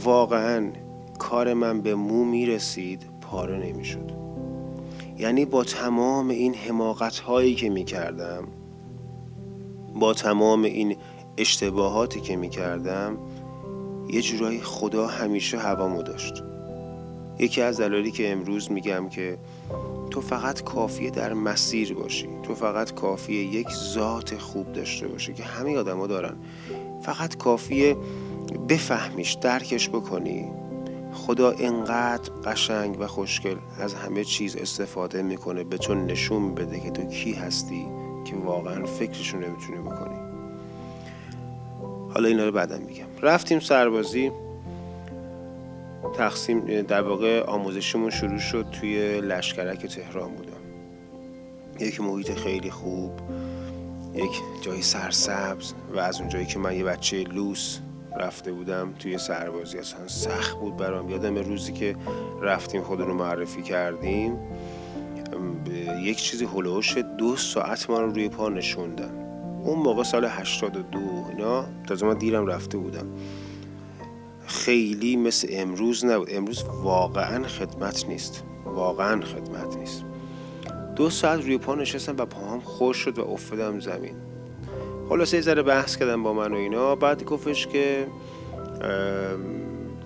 واقعا 0.05 0.71
کار 1.19 1.55
من 1.55 1.81
به 1.81 1.95
مو 1.95 2.25
می‌رسید 2.25 3.07
پاره 3.21 3.59
نمی‌شد. 3.59 4.11
یعنی 5.19 5.45
با 5.45 5.65
تمام 5.65 6.29
این 6.29 6.55
حماقت 6.55 7.19
هایی 7.19 7.55
که 7.55 7.71
می‌کردم 7.71 8.45
با 9.95 10.15
تمام 10.15 10.63
این 10.63 10.97
اشتباهاتی 11.39 12.21
که 12.21 12.37
می‌کردم 12.37 13.19
یه 14.11 14.23
جورایی 14.23 14.61
خدا 14.61 15.07
همیشه 15.07 15.59
هوامو 15.59 16.03
داشت. 16.03 16.43
یکی 17.39 17.63
از 17.63 17.81
دلالی 17.81 18.11
که 18.11 18.33
امروز 18.33 18.73
میگم 18.73 19.09
که 19.09 19.39
تو 20.11 20.21
فقط 20.21 20.63
کافیه 20.63 21.11
در 21.11 21.33
مسیر 21.33 21.95
باشی. 21.95 22.29
تو 22.43 22.55
فقط 22.55 22.95
کافیه 22.95 23.43
یک 23.43 23.69
ذات 23.71 24.39
خوب 24.39 24.73
داشته 24.73 25.09
باشی 25.09 25.35
که 25.35 25.43
همه 25.43 25.77
آدما 25.77 26.07
دارن. 26.07 26.37
فقط 27.03 27.37
کافیه 27.37 27.97
بفهمیش 28.69 29.33
درکش 29.33 29.89
بکنی. 29.89 30.51
خدا 31.13 31.51
انقدر 31.51 32.33
قشنگ 32.45 33.01
و 33.01 33.07
خوشگل 33.07 33.57
از 33.81 33.95
همه 33.95 34.25
چیز 34.25 34.57
استفاده 34.57 35.23
می‌کنه 35.23 35.65
به 35.65 35.79
تو 35.79 35.95
نشون 35.95 36.55
بده 36.55 36.81
که 36.81 36.91
تو 36.91 37.05
کی 37.05 37.33
هستی 37.33 37.87
که 38.25 38.37
واقعا 38.37 38.87
فکرشو 38.87 39.37
نمی‌تونی 39.37 39.79
بکنی. 39.79 40.17
حالا 42.15 42.29
اینا 42.29 42.45
رو 42.45 42.53
بعدا 42.53 42.79
میگم. 42.79 43.07
رفتیم 43.23 43.61
سربازی. 43.61 44.31
تقسیم 46.09 46.83
در 46.83 47.03
واقع 47.03 47.43
آموزشمون 47.43 48.11
شروع 48.11 48.39
شد 48.39 48.67
توی 48.73 49.21
لشکرک 49.21 49.87
تهران 49.87 50.31
بودم 50.35 50.53
یک 51.81 52.01
محیط 52.01 52.35
خیلی 52.35 52.71
خوب 52.71 53.11
یک 54.15 54.41
جای 54.63 54.83
سرسبز 54.83 55.75
و 55.95 55.99
از 55.99 56.21
اونجایی 56.21 56.47
که 56.47 56.59
من 56.59 56.77
یه 56.77 56.85
بچه 56.85 57.25
لوس 57.25 57.79
رفته 58.17 58.53
بودم 58.53 58.95
توی 58.99 59.19
سربازی 59.19 59.79
اصلا 59.79 60.09
سخت 60.09 60.57
بود 60.57 60.77
برام. 60.77 61.11
یادم 61.11 61.35
روزی 61.35 61.73
که 61.73 61.97
رفتیم 62.43 62.83
خودمون 62.83 63.09
رو 63.09 63.15
معرفی 63.15 63.63
کردیم 63.63 64.39
یک 66.03 66.17
چیزی 66.17 66.45
هلوش 66.45 66.99
دو 66.99 67.37
ساعت 67.37 67.91
ما 67.91 68.01
رو 68.01 68.13
روی 68.13 68.29
پا 68.29 68.49
نشوندن. 68.49 69.11
اون 69.65 69.79
موقع 69.79 70.03
سال 70.03 70.25
82 70.25 70.99
اینا 71.31 71.65
تازه 71.87 72.07
من 72.07 72.19
دیرم 72.19 72.47
رفته 72.47 72.79
بودم. 72.79 73.07
خیلی 74.47 75.17
مثل 75.17 75.49
امروز 75.51 76.05
نبود. 76.05 76.29
امروز 76.31 76.65
واقعا 76.83 77.49
خدمت 77.49 78.09
نیست. 78.09 78.45
واقعا 78.65 79.21
خدمت 79.21 79.77
نیست. 79.77 80.05
دو 80.97 81.11
ساعت 81.11 81.41
روی 81.45 81.59
پا 81.59 81.75
نشستم 81.75 82.17
و 82.19 82.25
پاهم 82.25 82.61
خوش 82.61 82.97
شد 82.97 83.19
و 83.19 83.31
افتادم 83.31 83.81
زمین. 83.81 84.15
خلاصه 85.09 85.37
یه 85.37 85.43
ذره 85.43 85.63
بحث 85.63 85.97
کردم 85.97 86.23
با 86.23 86.33
من 86.33 86.53
و 86.53 86.57
اینا. 86.57 86.95
بعد 86.95 87.25
گفتش 87.25 87.67
که 87.67 88.07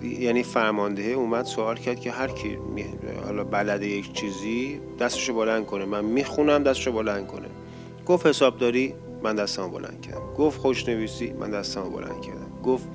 یعنی 0.03 0.43
فرمانده 0.43 1.03
اومد 1.03 1.45
سوال 1.45 1.75
کرد 1.77 1.99
که 1.99 2.11
هر 2.11 2.27
کی 2.27 2.57
حالا 3.25 3.43
بلد 3.43 3.83
یک 3.83 4.13
چیزی 4.13 4.79
دستشو 4.99 5.33
بلند 5.33 5.65
کنه. 5.65 5.85
من 5.85 6.05
می‌خونم 6.05 6.63
دستشو 6.63 6.91
بلند 6.91 7.27
کنه. 7.27 7.47
گفت 8.05 8.25
حسابداری 8.25 8.93
من 9.23 9.35
دستمو 9.35 9.69
بلند 9.69 10.01
کردم. 10.01 10.33
گفت 10.37 10.59
خوشنویسی 10.59 11.31
من 11.31 11.51
دستمو 11.51 11.89
بلند 11.89 12.21
کردم. 12.21 12.61
گفت 12.63 12.87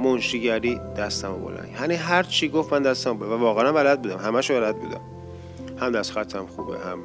منشیگری 0.00 0.80
دستمو 0.96 1.38
بلند 1.38 1.68
یعنی 1.80 1.94
هر 1.94 2.22
چی 2.22 2.48
گفت 2.48 2.72
من 2.72 2.82
بلند 2.82 3.22
و 3.22 3.36
واقعا 3.36 3.72
بلد 3.72 4.02
بودم. 4.02 4.18
همشو 4.18 4.54
بلد 4.54 4.76
بودم. 4.76 5.00
هم 5.80 5.92
دست 5.92 6.10
خطم 6.10 6.46
خوبه 6.46 6.78
هم 6.78 6.98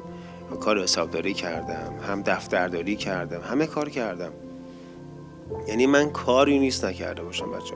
کار 0.60 0.82
حسابداری 0.82 1.34
کردم 1.34 1.94
هم 2.08 2.22
دفترداری 2.22 2.96
کردم 2.96 3.40
همه 3.40 3.66
کار 3.66 3.88
کردم. 3.88 4.32
یعنی 5.68 5.86
من 5.86 6.10
کاری 6.10 6.58
نیست 6.58 6.84
نکرده 6.84 7.22
باشم 7.22 7.52
بچه 7.52 7.74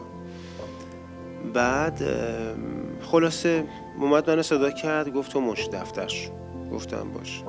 بعد 1.54 2.02
خلاصه 3.00 3.64
اومد 4.00 4.30
منو 4.30 4.42
صدا 4.42 4.70
کرد 4.70 5.12
گفت 5.12 5.32
تو 5.32 5.40
مش 5.40 5.68
دفترش 5.68 6.30
گفتم 6.72 7.12
باش. 7.14 7.42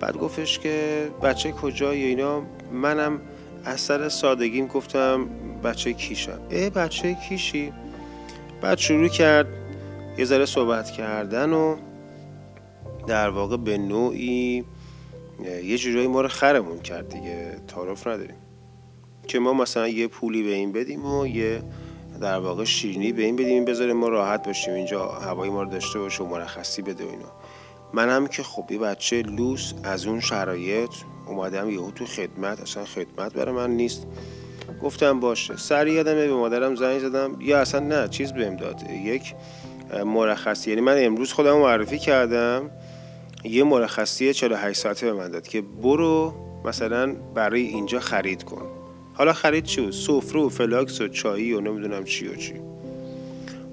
بعد 0.00 0.16
گفتش 0.16 0.58
که 0.58 1.08
بچه 1.22 1.52
کجایی 1.52 2.04
اینا؟ 2.04 2.42
منم 2.72 3.20
از 3.64 3.80
سر 3.80 4.08
سادگیم 4.08 4.66
گفتم 4.66 5.28
بچه 5.64 5.92
کیشم 5.92 6.40
اه 6.50 6.70
بچه 6.70 7.14
کیشی؟ 7.14 7.72
بعد 8.60 8.78
شروع 8.78 9.08
کرد 9.08 9.46
یه 10.18 10.24
ذره 10.24 10.46
صحبت 10.46 10.90
کردن 10.90 11.52
و 11.52 11.76
در 13.06 13.28
واقع 13.28 13.56
به 13.56 13.78
نوعی 13.78 14.64
یه 15.64 15.78
جورایی 15.78 16.06
ما 16.06 16.20
رو 16.20 16.28
خرمون 16.28 16.80
کرد 16.80 17.08
دیگه 17.08 17.56
تعارف 17.68 18.06
نداریم. 18.06 18.36
که 19.28 19.38
ما 19.38 19.52
مثلا 19.52 19.88
یه 19.88 20.06
پولی 20.06 20.42
به 20.42 20.54
این 20.54 20.72
بدیم 20.72 21.06
و 21.06 21.26
یه 21.26 21.62
در 22.20 22.38
واقع 22.38 22.64
شیرینی 22.64 23.12
به 23.12 23.22
این 23.22 23.36
بدیم 23.36 23.48
این 23.48 23.64
بذاره 23.64 23.92
ما 23.92 24.08
راحت 24.08 24.46
باشیم 24.46 24.74
اینجا 24.74 25.08
هوای 25.08 25.50
ما 25.50 25.62
رو 25.62 25.70
داشته 25.70 25.98
باشه 25.98 26.24
و 26.24 26.26
مرخصی 26.26 26.82
بده 26.82 27.04
و 27.04 27.08
اینا. 27.08 27.32
من 27.94 28.08
هم 28.08 28.26
که 28.26 28.42
خب 28.42 28.72
یه 28.72 28.78
بچه 28.78 29.22
لوس 29.22 29.72
از 29.84 30.06
اون 30.06 30.20
شرایط 30.20 30.90
اومدم 31.26 31.70
یهو 31.70 31.90
تو 31.90 32.06
خدمت 32.06 32.60
اصلا 32.60 32.84
خدمت 32.84 33.32
برای 33.34 33.54
من 33.54 33.70
نیست. 33.70 34.06
گفتم 34.82 35.20
باشه. 35.20 35.56
سریع 35.56 35.94
یادم 35.94 36.14
به 36.14 36.34
مادرم 36.34 36.74
زنگ 36.74 36.98
زدم. 36.98 37.36
یا 37.40 37.60
اصلا 37.60 37.80
نه 37.80 38.08
چیز 38.08 38.32
بهم 38.32 38.56
داد. 38.56 38.82
یک 39.04 39.34
مرخصی. 40.06 40.70
یعنی 40.70 40.82
من 40.82 41.04
امروز 41.04 41.32
خودم 41.32 41.58
معرفی 41.58 41.98
کردم. 41.98 42.70
یه 43.44 43.64
مرخصی 43.64 44.34
48 44.34 44.80
ساعته 44.80 45.06
به 45.06 45.12
من 45.12 45.30
داد 45.30 45.48
که 45.48 45.60
برو 45.60 46.34
مثلا 46.64 47.14
برای 47.34 47.62
اینجا 47.62 48.00
خرید 48.00 48.44
کن. 48.44 48.66
حالا 49.14 49.32
خرید 49.32 49.64
چی 49.64 49.80
بود؟ 49.80 49.92
سفره 49.92 50.40
و 50.40 50.48
فلاکس 50.48 51.00
و 51.00 51.08
چایی 51.08 51.52
و 51.52 51.60
نمی‌دونم 51.60 52.04
چی 52.04 52.28
و 52.28 52.36
چی. 52.36 52.54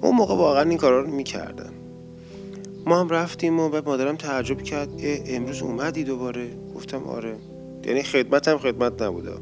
اون 0.00 0.16
موقع 0.16 0.34
واقعا 0.34 0.62
این 0.62 0.78
کارا 0.78 1.00
رو 1.00 1.10
می‌کردن. 1.10 1.72
ما 2.86 3.00
هم 3.00 3.08
رفتیم 3.08 3.60
و 3.60 3.68
بعد 3.68 3.86
مادرم 3.86 4.16
تعجب 4.16 4.62
کرد. 4.62 4.88
امروز 5.26 5.62
اومدی 5.62 6.04
دوباره؟ 6.04 6.48
گفتم 6.74 7.04
آره. 7.04 7.36
یعنی 7.84 8.02
خدمتم 8.02 8.58
خدمت 8.58 9.02
نبوده. 9.02 9.32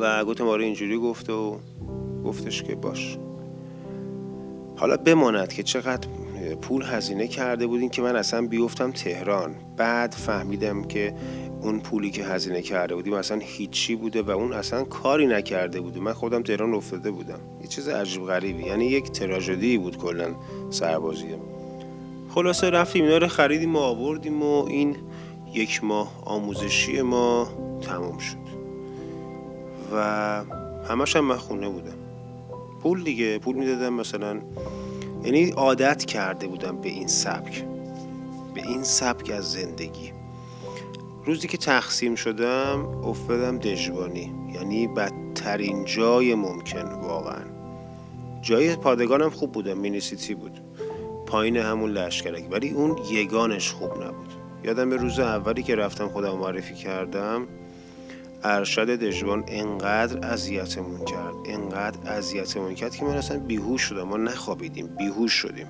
و 0.00 0.24
گفتم 0.24 0.48
آره 0.48 0.64
اینجوری 0.64 0.98
گفته 0.98 1.32
و 1.32 1.56
گفتش 2.24 2.62
که 2.62 2.74
باش. 2.74 3.18
حالا 4.76 4.96
بماند 4.96 5.52
که 5.52 5.62
چقدر 5.62 6.08
پول 6.62 6.82
هزینه 6.82 7.26
کرده 7.26 7.66
بودین 7.66 7.90
که 7.90 8.02
من 8.02 8.16
اصلا 8.16 8.46
بیفتم 8.46 8.92
تهران. 8.92 9.54
بعد 9.76 10.12
فهمیدم 10.12 10.84
که 10.84 11.14
اون 11.62 11.80
پولی 11.80 12.10
که 12.10 12.24
هزینه 12.24 12.62
کرده 12.62 12.94
بودیم 12.94 13.12
اصلا 13.12 13.38
هیچی 13.42 13.96
بوده 13.96 14.22
و 14.22 14.30
اون 14.30 14.52
اصلا 14.52 14.84
کاری 14.84 15.26
نکرده 15.26 15.80
بوده. 15.80 16.00
من 16.00 16.12
خودم 16.12 16.42
تهران 16.42 16.74
افتاده 16.74 17.10
بودم. 17.10 17.40
یه 17.60 17.66
چیز 17.66 17.88
عجیب 17.88 18.26
غریبی. 18.26 18.62
یعنی 18.62 18.86
یک 18.86 19.10
تراژدی 19.10 19.78
بود 19.78 19.98
کلا 19.98 20.34
سربازی 20.70 21.26
خلاصه 22.34 22.70
رفتیم 22.70 23.04
اینا 23.04 23.18
رو 23.18 23.28
خریدیم 23.28 23.76
و 23.76 23.78
آوردیم 23.78 24.42
و 24.42 24.64
این 24.64 24.96
یک 25.52 25.84
ماه 25.84 26.22
آموزشی 26.24 27.02
ما 27.02 27.48
تمام 27.82 28.18
شد. 28.18 28.36
و 29.92 29.98
همش 30.88 31.16
هم 31.16 31.24
من 31.24 31.36
خونه 31.36 31.68
بودم. 31.68 31.96
پول 32.82 33.04
دیگه 33.04 33.38
پول 33.38 33.56
می‌دادم 33.56 33.92
مثلا 33.92 34.40
یعنی 35.24 35.50
عادت 35.50 36.04
کرده 36.04 36.46
بودم 36.46 36.76
به 36.76 36.88
این 36.88 37.08
سبک 37.08 37.64
به 38.54 38.62
این 38.68 38.82
سبک 38.82 39.30
از 39.30 39.52
زندگی. 39.52 40.12
روزی 41.24 41.48
که 41.48 41.58
تقسیم 41.58 42.14
شدم 42.14 42.86
افتادم 43.04 43.58
دژبانی 43.58 44.32
یعنی 44.54 44.86
بدترین 44.86 45.84
جای 45.84 46.34
ممکن 46.34 46.84
واقعا. 46.84 47.44
جای 48.42 48.76
پادگانم 48.76 49.30
خوب 49.30 49.52
بودم 49.52 49.78
مینیسیتی 49.78 50.34
بود. 50.34 50.63
پایین 51.34 51.56
همون 51.56 51.90
لشکرک. 51.90 52.44
ولی 52.50 52.70
اون 52.70 52.98
یگانش 53.10 53.72
خوب 53.72 53.90
نبود. 54.02 54.32
یادم 54.64 54.90
به 54.90 54.96
روز 54.96 55.18
اولی 55.18 55.62
که 55.62 55.74
رفتم 55.74 56.08
خودم 56.08 56.36
معرفی 56.36 56.74
کردم 56.74 57.46
ارشد 58.42 58.96
دژبان 58.96 59.44
انقدر 59.48 60.32
اذیتمون 60.32 61.04
کرد 61.04 61.34
انقدر 61.46 62.10
اذیتمون 62.10 62.74
کرد 62.74 62.96
که 62.96 63.04
من 63.04 63.16
اصلا 63.16 63.38
بیهوش 63.38 63.82
شدم. 63.82 64.02
ما 64.02 64.16
نخوابیدیم 64.16 64.86
بیهوش 64.86 65.32
شدیم. 65.32 65.66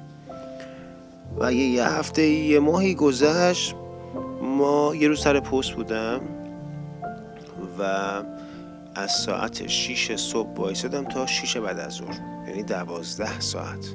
و 1.39 1.53
یه, 1.53 1.69
یه 1.69 1.85
هفته 1.85 2.23
یه 2.23 2.61
ماهی 2.61 2.95
گذشت 2.95 3.75
ما 4.43 4.95
یه 4.95 5.09
روز 5.09 5.21
سر 5.21 5.41
پست 5.41 5.73
بودم 5.73 6.21
و 7.79 7.83
از 8.95 9.11
ساعت 9.11 9.67
6 9.67 10.17
صبح 10.17 10.55
وایسادم 10.57 11.05
تا 11.05 11.27
6 11.27 11.57
بعد 11.57 11.79
از 11.79 11.93
ظهر. 11.93 12.21
یعنی 12.49 12.63
دوازده 12.63 13.41
ساعت. 13.41 13.95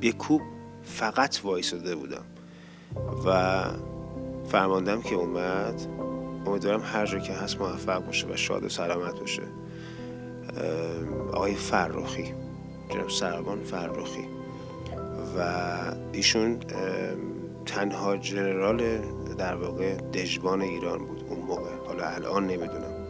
به 0.00 0.12
کوب 0.12 0.40
فقط 0.84 1.40
وایساده 1.44 1.94
بودم. 1.94 2.24
و 3.26 3.64
فرماندم 4.48 5.02
که 5.02 5.14
اومد. 5.14 5.86
امیدوارم 6.46 6.80
هر 6.84 7.06
جا 7.06 7.18
که 7.18 7.32
هست 7.32 7.60
موفق 7.60 8.06
باشه 8.06 8.26
و 8.26 8.36
شاد 8.36 8.64
و 8.64 8.68
سلامت 8.68 9.20
باشه. 9.20 9.42
آقای 11.32 11.54
فرخی 11.54 12.34
جناب 12.88 13.10
سربان 13.10 13.64
فرخی. 13.64 14.24
و 15.38 15.42
ایشون 16.12 16.58
تنها 17.66 18.16
جنرال 18.16 18.98
در 19.38 19.54
واقع 19.54 19.94
دژبان 19.94 20.60
ایران 20.60 20.98
بود 20.98 21.24
اون 21.28 21.40
موقع. 21.40 21.70
حالا 21.86 22.04
الان 22.06 22.46
نمی‌دونم. 22.46 23.06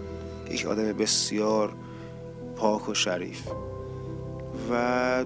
یک 0.50 0.66
آدم 0.66 0.92
بسیار 0.92 1.72
پاک 2.56 2.88
و 2.88 2.94
شریف. 2.94 3.48
و 4.70 5.24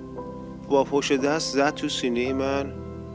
با 0.69 0.85
پشت 0.85 1.13
دست 1.13 1.55
زد 1.55 1.75
تو 1.75 1.89
سینه 1.89 2.33
من. 2.33 2.73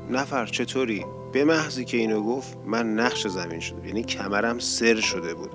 نفر 0.09 0.45
چطوری؟ 0.45 1.05
به 1.33 1.43
محضی 1.43 1.85
که 1.85 1.97
اینو 1.97 2.21
گفت 2.23 2.57
من 2.65 2.93
نقش 2.93 3.27
زمین 3.27 3.59
شده. 3.59 3.87
یعنی 3.87 4.03
کمرم 4.03 4.59
سر 4.59 4.95
شده 4.95 5.33
بود. 5.33 5.49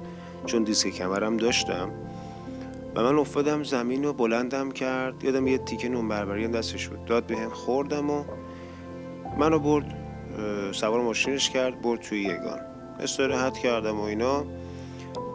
چون 0.47 0.63
دیسک 0.65 0.91
کمرم 0.91 1.37
داشتم. 1.37 1.91
و 2.95 3.03
من 3.03 3.19
افتادم 3.19 3.63
زمین 3.63 4.05
رو 4.05 4.13
بلندم 4.13 4.71
کرد. 4.71 5.25
یادم 5.25 5.47
یه 5.47 5.59
تیکه 5.59 5.89
نون 5.89 6.09
بربری 6.09 6.49
دستش 6.49 6.89
بود. 6.89 7.05
داد 7.05 7.27
به 7.27 7.37
هم 7.37 7.51
خوردم 7.51 8.11
و 8.11 8.25
منو 9.39 9.59
برد 9.59 9.99
سوار 10.73 11.01
ماشینش 11.01 11.51
کرد 11.51 11.83
برد 11.83 12.01
توی 12.01 12.21
یگان. 12.21 12.61
استراحت 13.01 13.59
کردم 13.59 14.01
و 14.01 14.03
اینا. 14.03 14.45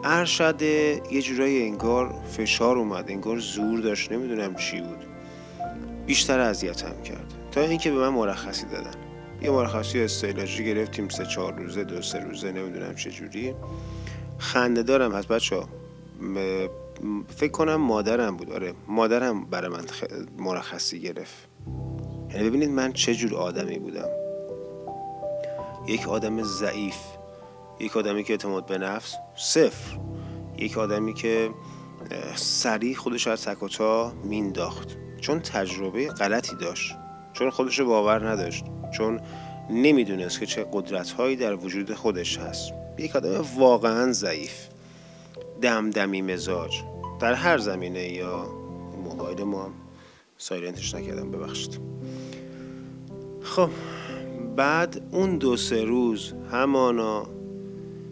ارشد 0.04 0.62
یه 0.62 1.22
جورایی 1.22 1.62
انگار 1.62 2.14
فشار 2.30 2.78
اومد 2.78 3.10
انگار 3.10 3.38
زور 3.38 3.80
داشت. 3.80 4.12
نمی‌دونم 4.12 4.54
چی 4.54 4.80
بود. 4.80 5.07
بیشتر 6.08 6.40
اذیتم 6.40 7.02
کرد. 7.02 7.34
تا 7.50 7.60
اینکه 7.60 7.90
به 7.90 7.96
من 7.96 8.08
مرخصی 8.08 8.66
دادن. 8.66 8.90
یه 9.42 9.50
مرخصی 9.50 10.00
استعلاجی 10.00 10.64
گرفتیم 10.64 11.08
سه 11.08 11.26
چهار 11.26 11.54
روزه 11.54 11.84
دو 11.84 12.02
سه 12.02 12.18
روزه 12.18 12.52
نمی‌دونم 12.52 12.94
چه 12.94 13.10
جوری. 13.10 13.54
خنده 14.38 14.82
دارم 14.82 15.12
هست 15.12 15.28
بچه 15.28 15.56
ها. 15.56 15.68
فکر 17.28 17.50
کنم 17.52 17.74
مادرم 17.74 18.36
بود. 18.36 18.52
آره 18.52 18.74
مادرم 18.88 19.44
برای 19.44 19.68
من 19.70 19.84
مرخصی 20.38 21.00
گرفت. 21.00 21.48
یعنی 22.34 22.48
ببینید 22.48 22.70
من 22.70 22.92
چه 22.92 23.14
جور 23.14 23.34
آدمی 23.34 23.78
بودم. 23.78 24.08
یک 25.88 26.08
آدم 26.08 26.42
ضعیف 26.42 26.96
یک 27.80 27.96
آدمی 27.96 28.24
که 28.24 28.32
اعتماد 28.32 28.66
به 28.66 28.78
نفس 28.78 29.14
صفر. 29.36 29.98
یک 30.58 30.78
آدمی 30.78 31.14
که 31.14 31.50
سریع 32.34 32.94
خودش 32.94 33.26
از 33.26 33.44
تکاتا 33.44 34.12
مینداخت 34.24 34.96
چون 35.20 35.40
تجربه 35.40 36.08
غلطی 36.08 36.56
داشت 36.56 36.94
چون 37.32 37.50
خودش 37.50 37.80
باور 37.80 38.28
نداشت 38.28 38.64
چون 38.96 39.20
نمی‌دونست 39.70 40.40
که 40.40 40.46
چه 40.46 40.66
قدرت 40.72 41.10
هایی 41.10 41.36
در 41.36 41.54
وجود 41.54 41.94
خودش 41.94 42.38
هست. 42.38 42.72
یک 42.98 43.16
آدم 43.16 43.44
واقعا 43.56 44.12
ضعیف 44.12 44.68
دمدمی 45.62 46.22
مزاج. 46.22 46.82
در 47.20 47.34
هر 47.34 47.58
زمینه 47.58 48.12
یا 48.12 48.46
موبایل 49.04 49.42
ما 49.42 49.64
هم 49.64 49.72
سایلنتش 50.38 50.94
نکردم 50.94 51.30
ببخشید. 51.30 51.80
خب 53.42 53.70
بعد 54.56 55.02
اون 55.12 55.38
دو 55.38 55.56
سه 55.56 55.84
روز 55.84 56.34
همانا 56.52 57.26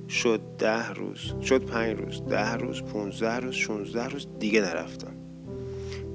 شد 0.08 0.40
ده 0.58 0.92
روز 0.92 1.34
شد 1.42 1.64
پنج 1.64 1.96
روز 1.98 2.22
ده 2.24 2.52
روز 2.52 2.82
پونزده 2.82 3.36
روز 3.36 3.54
شونزده 3.54 4.08
روز 4.08 4.26
دیگه 4.38 4.60
نرفتم. 4.60 5.25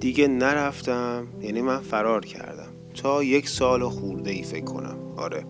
دیگه 0.02 0.28
نرفتم 0.28 1.28
یعنی 1.42 1.62
من 1.62 1.80
فرار 1.80 2.26
کردم. 2.26 2.68
تا 2.94 3.24
یک 3.24 3.50
سال 3.50 3.90
خورده 3.90 4.32
ای 4.32 4.44
فکر 4.44 4.64
کنم. 4.66 4.98
آره. 5.18 5.44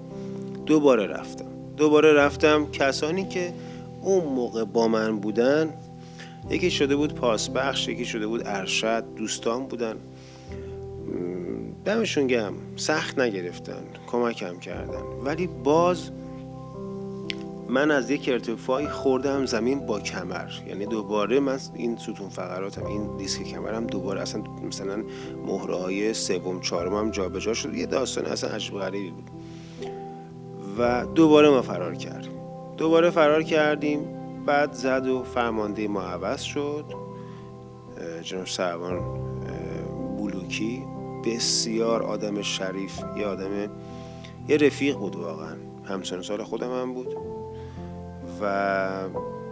دوباره 0.66 1.08
رفتم. 1.08 1.46
دوباره 1.78 2.14
رفتم 2.14 2.72
کسانی 2.72 3.26
که 3.26 3.54
اون 4.02 4.24
موقع 4.24 4.64
با 4.64 4.88
من 4.88 5.20
بودن 5.20 5.74
یکی 6.50 6.72
شده 6.72 6.96
بود 6.96 7.16
پاسبخش 7.16 7.88
یکی 7.88 8.06
شده 8.06 8.28
بود 8.28 8.42
ارشد 8.46 9.04
دوستان 9.16 9.68
بودن. 9.68 9.96
دمشون 11.86 12.28
گم 12.28 12.54
سخت 12.76 13.20
نگرفتن. 13.20 13.84
کمکم 14.08 14.60
کردن. 14.60 15.02
ولی 15.26 15.48
باز 15.48 16.12
من 17.72 17.92
از 17.92 18.10
یک 18.10 18.30
ارتفاعی 18.30 18.88
خوردم 18.88 19.46
زمین 19.46 19.86
با 19.86 20.00
کمر. 20.00 20.52
یعنی 20.68 20.86
دوباره 20.86 21.40
من 21.40 21.60
این 21.74 21.98
ستون 21.98 22.30
فقراتم 22.30 22.86
این 22.86 23.18
دیسک 23.18 23.44
کمرم 23.44 23.88
دوباره 23.88 24.22
اصلا 24.22 24.44
مثلا 24.68 25.04
مهره 25.46 25.76
های 25.76 26.14
سوم 26.14 26.60
چهارم 26.60 26.96
هم 26.96 27.12
جابجا 27.12 27.54
شد. 27.54 27.74
یه 27.74 27.86
داستان 27.86 28.26
اصلا 28.26 28.50
عجب 28.50 28.74
غریبی 28.74 29.12
بود. 29.12 29.30
و 30.78 31.06
دوباره 31.06 31.50
ما 31.50 31.62
فرار 31.62 31.96
کردیم. 31.96 32.32
دوباره 32.78 33.10
فرار 33.10 33.44
کردیم 33.44 34.00
بعد 34.46 34.74
زد 34.74 35.08
و 35.08 35.24
فرمانده 35.24 35.88
ما 35.88 36.02
عوض 36.02 36.42
شد. 36.42 36.86
جناب 38.22 38.48
سربان 38.48 39.00
بلوکی. 40.18 40.84
بسیار 41.26 42.04
آدم 42.04 42.42
شریف 42.42 43.00
یه 43.18 43.26
آدم 43.26 43.70
یه 44.48 44.58
رفیق 44.58 44.98
بود 44.98 45.16
واقعا. 45.16 45.56
همسن 45.86 46.22
سال 46.22 46.44
خودم 46.44 46.82
هم 46.82 46.94
بود. 46.94 47.31
و 48.41 49.10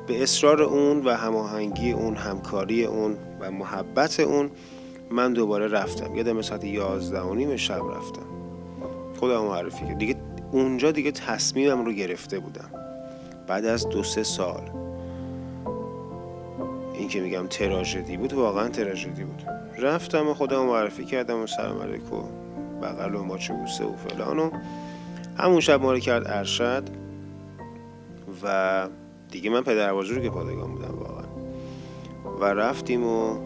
به 0.08 0.24
اصرار 0.24 0.62
اون 0.62 1.06
و 1.06 1.14
هماهنگی 1.14 1.92
اون 1.92 2.16
همکاری 2.16 2.86
اون 2.86 3.18
و 3.40 3.52
محبت 3.52 4.20
اون 4.20 4.52
من 5.12 5.34
دوباره 5.34 5.68
رفتم. 5.68 6.16
یادم 6.16 6.42
ساعت 6.42 6.64
یازده 6.64 7.22
و 7.22 7.34
نیم 7.36 7.56
شب 7.56 7.82
رفتم. 7.98 8.26
خودم 9.20 9.42
معرفی 9.42 9.86
کرد 9.86 9.98
دیگه 9.98 10.16
اونجا 10.52 10.92
دیگه 10.92 11.12
تصمیمم 11.12 11.86
رو 11.86 11.92
گرفته 11.92 12.40
بودم. 12.40 12.70
بعد 13.48 13.66
از 13.66 13.90
دو 13.90 14.04
سه 14.04 14.24
سال. 14.24 14.72
این 16.94 17.08
که 17.08 17.22
میگم 17.22 17.48
تراژدی 17.48 18.18
بود 18.18 18.34
واقعا 18.34 18.70
تراژدی 18.70 19.24
بود. 19.24 19.44
رفتم 19.78 20.28
و 20.28 20.34
خودم 20.34 20.66
معرفی 20.66 21.06
کردم 21.06 21.42
و 21.42 21.48
سلام 21.48 21.82
علیکم. 21.82 22.24
بغل 22.82 23.16
و 23.16 23.24
ماچه 23.24 23.54
بوسه 23.54 23.86
و 23.86 23.96
فلان 23.96 24.40
و 24.40 24.52
همون 25.38 25.60
شب 25.60 25.82
ما 25.82 26.00
کرد 26.00 26.28
ارشد. 26.28 26.99
و 28.44 28.88
دیگه 29.32 29.50
من 29.50 29.62
پدر 29.62 29.94
بزرگ 29.94 30.30
پادگان 30.30 30.72
بودم 30.72 31.00
واقعا. 31.00 31.26
و 32.40 32.46
رفتیم 32.46 33.06
و 33.06 33.38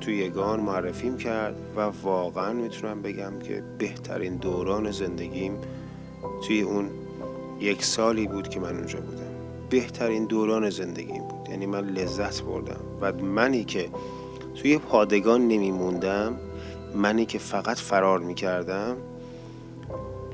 توی 0.00 0.16
یگان 0.16 0.60
معرفیم 0.60 1.16
کرد 1.16 1.56
و 1.76 1.80
واقعا 1.80 2.52
می‌تونم 2.52 3.02
بگم 3.02 3.38
که 3.38 3.62
بهترین 3.78 4.36
دوران 4.36 4.90
زندگیم 4.90 5.58
توی 6.46 6.60
اون 6.60 6.90
یک 7.60 7.84
سالی 7.84 8.26
بود 8.26 8.48
که 8.48 8.60
من 8.60 8.76
اونجا 8.76 9.00
بودم. 9.00 9.32
بهترین 9.70 10.24
دوران 10.24 10.70
زندگیم 10.70 11.22
بود. 11.22 11.48
یعنی 11.50 11.66
من 11.66 11.84
لذت 11.84 12.42
بردم. 12.42 12.80
و 13.00 13.12
منی 13.12 13.64
که 13.64 13.88
توی 14.54 14.78
پادگان 14.78 15.48
نمیموندم 15.48 16.36
منی 16.94 17.26
که 17.26 17.38
فقط 17.38 17.78
فرار 17.78 18.18
می‌کردم 18.18 18.96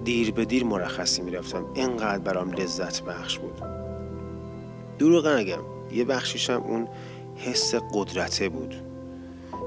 دیر 0.05 0.33
به 0.33 0.45
دیر 0.45 0.65
مرخصی 0.65 1.23
می‌رفتم. 1.23 1.65
اینقدر 1.75 2.19
برام 2.19 2.53
لذت 2.53 3.03
بخش 3.03 3.39
بود. 3.39 3.78
دروغ 4.99 5.27
نگم. 5.27 5.63
یه 5.93 6.05
بخشیشم 6.05 6.63
اون 6.67 6.89
حس 7.37 7.75
قدرته 7.75 8.49
بود. 8.49 8.75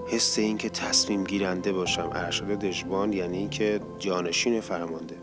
حس 0.08 0.40
اینکه 0.40 0.70
تصمیم 0.70 1.24
گیرنده 1.24 1.72
باشم. 1.72 2.10
ارشد 2.14 2.46
دژبان 2.46 3.14
یعنی 3.14 3.38
اینکه 3.38 3.80
جانشین 4.00 4.62
فرمانده. 4.62 5.16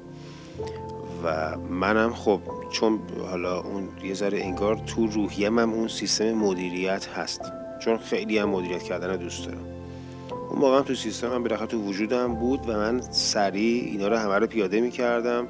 و 1.24 1.56
منم 1.58 2.14
خب 2.14 2.40
چون 2.72 2.98
حالا 3.30 3.60
اون 3.60 3.88
یه 4.04 4.14
ذره 4.14 4.40
انگار 4.40 4.76
تو 4.76 5.06
روحیم 5.06 5.58
هم 5.58 5.72
اون 5.72 5.88
سیستم 5.88 6.32
مدیریت 6.32 7.08
هست. 7.08 7.40
چون 7.84 7.98
خیلی 7.98 8.38
هم 8.38 8.48
مدیریت 8.48 8.82
کردن 8.82 9.16
دوست 9.16 9.46
دارم. 9.46 9.64
اون 10.50 10.58
موقع 10.58 10.82
تو 10.82 10.94
سیستم 10.94 11.32
هم 11.32 11.42
بالاخره 11.42 11.66
تو 11.66 11.78
وجودم 11.78 12.34
بود 12.34 12.68
و 12.68 12.72
من 12.72 13.00
سریع 13.00 13.84
اینا 13.84 14.08
رو 14.08 14.16
همه 14.16 14.34
رو 14.34 14.46
پیاده 14.46 14.80
می‌کردم. 14.80 15.48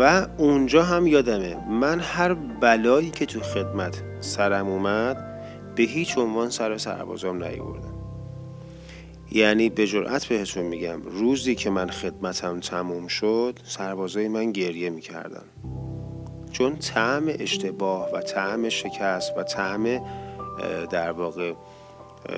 و 0.00 0.26
اونجا 0.38 0.82
هم 0.82 1.06
یادمه 1.06 1.68
من 1.70 2.00
هر 2.00 2.34
بلایی 2.34 3.10
که 3.10 3.26
تو 3.26 3.40
خدمت 3.40 4.02
سرم 4.20 4.68
اومد 4.68 5.40
به 5.74 5.82
هیچ 5.82 6.18
عنوان 6.18 6.50
سر 6.50 6.76
سربازام 6.76 7.44
نیوردم. 7.44 7.94
یعنی 9.32 9.68
به 9.68 9.86
جرأت 9.86 10.26
بهتون 10.26 10.64
میگم 10.64 11.02
روزی 11.02 11.54
که 11.54 11.70
من 11.70 11.90
خدمتم 11.90 12.60
تموم 12.60 13.06
شد 13.06 13.58
سربازای 13.64 14.28
من 14.28 14.52
گریه 14.52 14.90
می‌کردن. 14.90 15.44
چون 16.52 16.76
طعم 16.76 17.24
اشتباه 17.28 18.12
و 18.12 18.20
طعم 18.20 18.68
شکست 18.68 19.32
و 19.36 19.42
طعم 19.42 20.00
در 20.90 21.12
واقع 21.12 21.52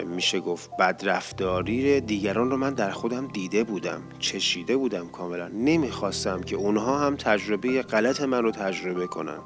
میشه 0.07 0.40
گفت 0.40 0.70
بدرفتاری 0.79 2.01
دیگران 2.01 2.51
رو 2.51 2.57
من 2.57 2.74
در 2.74 2.90
خودم 2.90 3.27
دیده 3.27 3.64
بودم 3.64 4.03
چشیده 4.18 4.77
بودم 4.77 5.09
کاملا. 5.09 5.48
نمی‌خواستم 5.48 6.40
که 6.40 6.57
اونها 6.57 6.98
هم 6.98 7.16
تجربه 7.16 7.83
غلط 7.83 8.20
من 8.20 8.42
رو 8.42 8.51
تجربه 8.51 9.07
کنن. 9.07 9.38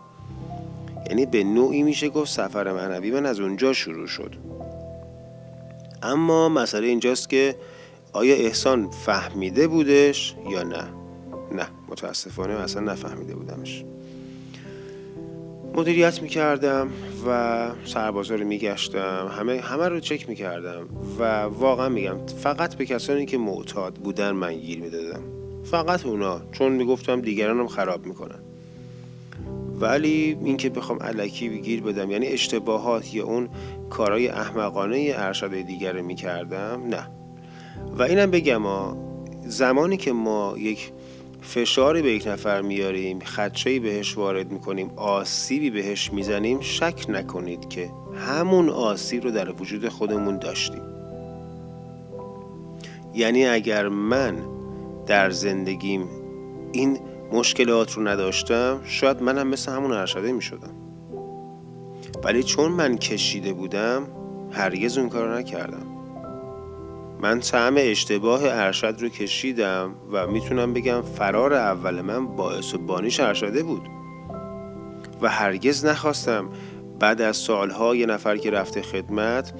یعنی 1.11 1.27
به 1.27 1.45
نوعی 1.45 1.83
میشه 1.83 2.09
گفت 2.09 2.33
سفر 2.33 2.73
معنوی 2.73 3.11
من 3.11 3.27
از 3.27 3.41
اونجا 3.41 3.73
شروع 3.73 4.07
شد. 4.07 4.35
اما 6.03 6.49
مسئله 6.49 6.87
اینجاست 6.87 7.29
که 7.29 7.57
آیا 8.13 8.35
احسان 8.35 8.91
فهمیده 8.91 9.69
بودش 9.69 10.35
یا 10.51 10.63
نه؟ 10.63 10.85
نه 11.53 11.69
متاسفانه 11.89 12.55
اصلا 12.55 12.83
نفهمیده 12.83 13.35
بودمش. 13.35 13.85
مدیریت 15.75 16.23
می‌کردم 16.23 16.91
و 17.29 17.71
سربازا 17.85 18.35
رو 18.35 18.47
میگشتم. 18.47 19.33
همه 19.39 19.61
همه 19.61 19.89
رو 19.89 20.01
چک 20.01 20.29
می‌کردم 20.29 20.87
و 21.19 21.43
واقعا 21.43 21.89
میگم 21.89 22.27
فقط 22.27 22.75
به 22.75 22.87
کسانی 22.87 23.27
که 23.27 23.39
معتاد 23.39 23.95
بودن 23.95 24.31
من 24.31 24.55
گیر 24.55 24.81
می‌دادم. 24.81 25.23
فقط 25.65 26.07
اونا 26.07 26.41
چون 26.53 26.73
می‌گفتم 26.73 27.21
دیگرانم 27.21 27.67
خراب 27.67 28.07
می‌کنن. 28.07 28.39
ولی 29.81 30.39
اینکه 30.45 30.71
بخوام 30.71 30.99
علکی 30.99 31.49
بگیر 31.49 31.83
بدم 31.83 32.11
یعنی 32.11 32.27
اشتباهات 32.27 33.15
یا 33.15 33.25
اون 33.25 33.49
کارهای 33.91 34.29
احمقانه 34.29 35.13
ارشد 35.17 35.61
دیگر 35.61 36.01
می‌کردم 36.01 36.83
نه. 36.91 37.09
و 37.99 38.03
اینم 38.03 38.31
بگم 38.31 38.63
زمانی 39.47 39.97
که 39.97 40.13
ما 40.13 40.55
یک 40.59 40.93
فشاری 41.43 42.03
به 42.03 42.13
یک 42.13 42.27
نفر 42.27 42.61
میاریم 42.63 43.21
خدشهی 43.21 43.79
بهش 43.79 44.17
وارد 44.17 44.53
می‌کنیم 44.53 44.91
آسیبی 44.97 45.71
بهش 45.71 46.13
می‌زنیم 46.13 46.61
شک 46.61 47.05
نکنید 47.09 47.69
که 47.69 47.91
همون 48.15 48.69
آسیب 48.69 49.25
رو 49.25 49.31
در 49.31 49.51
وجود 49.51 49.89
خودمون 49.89 50.39
داشتیم. 50.39 50.83
یعنی 53.15 53.47
اگر 53.47 53.89
من 53.89 54.37
در 55.07 55.31
زندگیم 55.31 56.09
این 56.73 56.99
مشکلات 57.33 57.93
رو 57.93 58.09
نداشتم 58.09 58.81
شاید 58.85 59.23
منم 59.23 59.49
مثل 59.49 59.73
همون 59.73 59.93
ارشده 59.93 60.33
می 60.33 60.43
شدم 60.43 60.75
ولی 62.25 62.43
چون 62.43 62.73
من 62.73 62.97
کشیده 62.99 63.53
بودم 63.53 64.07
هرگز 64.53 64.99
اون 64.99 65.09
کار 65.09 65.39
نکردم. 65.39 65.92
من 67.23 67.41
طعم 67.41 67.75
اشتباه 67.79 68.41
ارشد 68.45 68.97
رو 69.01 69.09
کشیدم 69.09 69.95
و 70.13 70.27
می‌تونم 70.27 70.73
بگم 70.73 71.03
فرار 71.03 71.55
اول 71.55 72.01
من 72.01 72.27
باعث 72.27 72.75
و 72.75 72.79
بانیش 72.79 73.21
ارشده 73.21 73.63
بود. 73.63 73.83
و 75.23 75.29
هرگز 75.29 75.85
نخواستم 75.85 76.49
بعد 76.99 77.21
از 77.21 77.37
سالها 77.37 77.97
یه 77.97 78.07
نفر 78.07 78.37
که 78.37 78.51
رفته 78.51 78.83
خدمت 78.83 79.53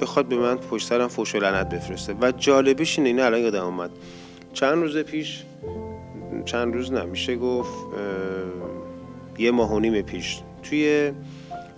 بخواد 0.00 0.26
به 0.26 0.36
من 0.36 0.56
پشت 0.56 0.86
سرم 0.86 1.08
فوش 1.08 1.34
و 1.34 1.38
لعنت 1.38 1.68
بفرسته. 1.68 2.14
و 2.20 2.32
جالبش 2.32 2.98
اینه 2.98 3.22
الان 3.22 3.40
یادم 3.40 3.64
اومد. 3.64 3.90
چند 4.52 4.82
روز 4.82 4.96
پیش 4.96 5.42
چند 6.44 6.74
روز 6.74 6.92
نمیشه 6.92 7.36
گفت 7.36 7.74
یه 9.38 9.50
ماه 9.50 9.72
و 9.72 9.80
نیم 9.80 10.02
پیش 10.02 10.40
توی 10.62 11.12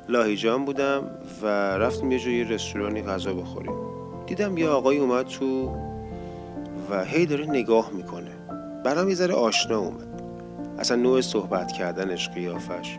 لاهیجان 0.09 0.65
بودم 0.65 1.11
و 1.43 1.47
رفتیم 1.79 2.13
یه 2.13 2.19
جایی 2.19 2.45
رستورانی 2.45 3.03
غذا 3.03 3.35
بخوریم. 3.35 3.90
دیدم 4.31 4.59
یه 4.59 4.69
آقای 4.69 4.99
اومد 4.99 5.27
تو 5.27 5.77
و 6.91 7.05
هی 7.05 7.27
داره 7.27 7.47
نگاه 7.47 7.91
می‌کنه. 7.93 8.31
برام 8.85 9.09
یه 9.09 9.15
ذره 9.15 9.35
آشنا 9.35 9.79
اومد. 9.79 10.23
اصلا 10.79 10.97
نوع 10.97 11.21
صحبت 11.21 11.73
کردنش 11.73 12.29
قیافش. 12.29 12.99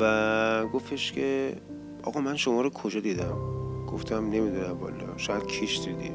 و 0.00 0.66
گفتش 0.66 1.12
که 1.12 1.56
آقا 2.02 2.20
من 2.20 2.36
شما 2.36 2.60
رو 2.60 2.70
کجا 2.70 3.00
دیدم؟ 3.00 3.36
گفتم 3.92 4.30
نمی‌دونم 4.30 4.78
والا 4.80 5.16
شاید 5.16 5.46
کیش 5.46 5.80
دیدی. 5.84 6.12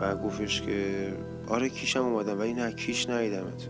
و 0.00 0.16
گفتش 0.16 0.62
که 0.62 1.12
آره 1.48 1.68
کیشم 1.68 2.04
اومدم 2.04 2.38
ولی 2.38 2.52
نه 2.52 2.72
کیش 2.72 3.08
ندیدمت. 3.08 3.68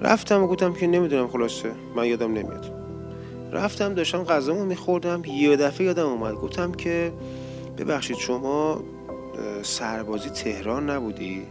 رفتم 0.00 0.42
و 0.42 0.46
گفتم 0.46 0.72
که 0.72 0.86
نمی‌دونم 0.86 1.28
خلاصه 1.28 1.72
من 1.96 2.06
یادم 2.06 2.32
نمیاد. 2.32 2.79
رفتم 3.52 3.94
داشتم 3.94 4.24
غذامو 4.24 4.64
میخوردم. 4.64 5.22
یه 5.24 5.56
دفعه 5.56 5.86
یادم 5.86 6.06
اومد 6.06 6.34
گفتم 6.34 6.72
که 6.72 7.12
ببخشید 7.78 8.16
شما 8.16 8.80
سربازی 9.62 10.30
تهران 10.30 10.90
نبودی؟ 10.90 11.46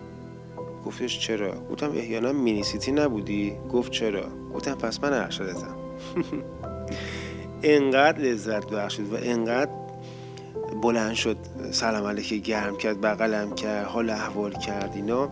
گفتش 0.86 1.20
چرا؟ 1.20 1.52
گفتم 1.72 1.92
احیانا 1.92 2.32
مینی 2.32 2.64
سیتی 2.64 2.92
نبودی؟ 2.92 3.54
گفت 3.72 3.92
چرا؟ 3.92 4.24
گفتم 4.54 4.76
پس 4.76 5.04
من 5.04 5.14
ارشدتم. 5.14 5.76
انقدر 7.64 8.20
لذت 8.22 8.70
بخشید 8.70 9.14
و 9.14 9.18
انقدر 9.22 9.72
بلند 10.82 11.14
شد 11.14 11.38
سلام 11.72 12.06
علیکی 12.06 12.42
گرم 12.42 12.78
کرد 12.78 13.02
بغلم 13.02 13.56
کرد 13.56 13.86
حال 13.86 14.10
احوال 14.10 14.52
کرد 14.52 14.92
اینا. 14.96 15.30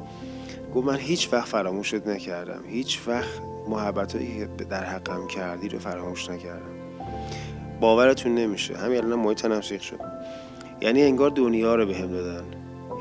گفت 0.75 0.88
من 0.88 0.97
هیچ 0.97 1.30
وقت 1.34 1.47
فراموشت 1.47 2.08
نکردم. 2.08 2.63
هیچ 2.67 2.99
وقت 3.08 3.41
محبت 3.67 4.12
که 4.58 4.65
در 4.69 4.84
حقم 4.84 5.27
کردی 5.27 5.69
رو 5.69 5.80
فراموش 5.80 6.30
نکردم. 6.30 6.77
باورتون 7.80 8.36
نمیشه. 8.36 8.77
همین 8.77 8.97
الان 8.97 9.19
محیط 9.19 9.41
تنم 9.41 9.62
شد. 9.62 9.99
یعنی 10.82 11.03
انگار 11.03 11.30
دنیا 11.30 11.75
رو 11.75 11.86
به 11.86 11.93
دادن. 11.93 12.45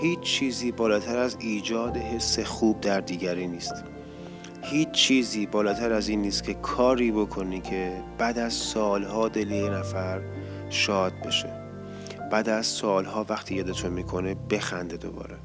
هیچ 0.00 0.20
چیزی 0.20 0.72
بالاتر 0.72 1.18
از 1.18 1.36
ایجاد 1.40 1.96
حس 1.96 2.38
خوب 2.38 2.80
در 2.80 3.00
دیگری 3.00 3.46
نیست. 3.46 3.84
هیچ 4.62 4.90
چیزی 4.90 5.46
بالاتر 5.46 5.92
از 5.92 6.08
این 6.08 6.22
نیست 6.22 6.44
که 6.44 6.54
کاری 6.54 7.12
بکنی 7.12 7.60
که 7.60 8.02
بعد 8.18 8.38
از 8.38 8.52
سالها 8.52 9.28
دل 9.28 9.50
یه 9.50 9.70
نفر 9.70 10.20
شاد 10.70 11.12
بشه. 11.26 11.52
بعد 12.32 12.48
از 12.48 12.66
سالها 12.66 13.26
وقتی 13.28 13.54
یادتون 13.54 13.92
می‌کنه 13.92 14.34
بخنده 14.34 14.96
دوباره. 14.96 15.36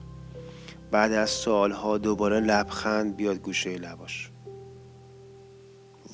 بعد 0.91 1.13
از 1.13 1.29
سالها 1.29 1.97
دوباره 1.97 2.39
لبخند 2.39 3.15
بیاد 3.15 3.37
گوشه 3.37 3.77
لباش. 3.77 4.30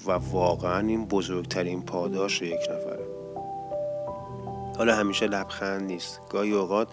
و 0.07 0.11
واقعا 0.11 0.87
این 0.87 1.05
بزرگترین 1.05 1.81
پاداش 1.81 2.41
یک 2.41 2.59
نفره. 2.61 3.05
حالا 4.77 4.95
همیشه 4.95 5.27
لبخند 5.27 5.81
نیست. 5.81 6.21
گاهی 6.29 6.51
اوقات 6.51 6.87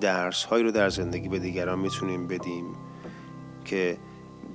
درس 0.00 0.44
هایی 0.44 0.64
رو 0.64 0.70
در 0.70 0.88
زندگی 0.88 1.28
به 1.28 1.38
دیگران 1.38 1.78
می‌تونیم 1.78 2.28
بدیم 2.28 2.64
که 3.64 3.96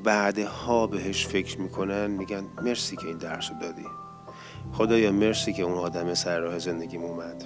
بعدها 0.03 0.87
بهش 0.87 1.27
فکر 1.27 1.61
می‌کنن 1.61 2.07
میگن 2.07 2.43
مرسی 2.61 2.95
که 2.95 3.07
این 3.07 3.17
درس 3.17 3.51
رو 3.51 3.59
دادی. 3.61 3.85
خدایا 4.73 5.11
مرسی 5.11 5.53
که 5.53 5.63
اون 5.63 5.77
آدم 5.77 6.13
سر 6.13 6.39
راه 6.39 6.59
زندگیم 6.59 7.01
اومد. 7.03 7.43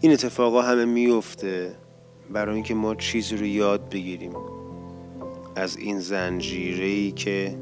این 0.00 0.12
اتفاقا 0.12 0.62
همه 0.62 0.84
میفته 0.84 1.74
برای 2.30 2.54
اینکه 2.54 2.74
ما 2.74 2.94
چیزی 2.94 3.36
رو 3.36 3.46
یاد 3.46 3.88
بگیریم. 3.88 4.32
از 5.60 5.76
این 5.76 6.00
زنجیری 6.00 7.12
که 7.12 7.58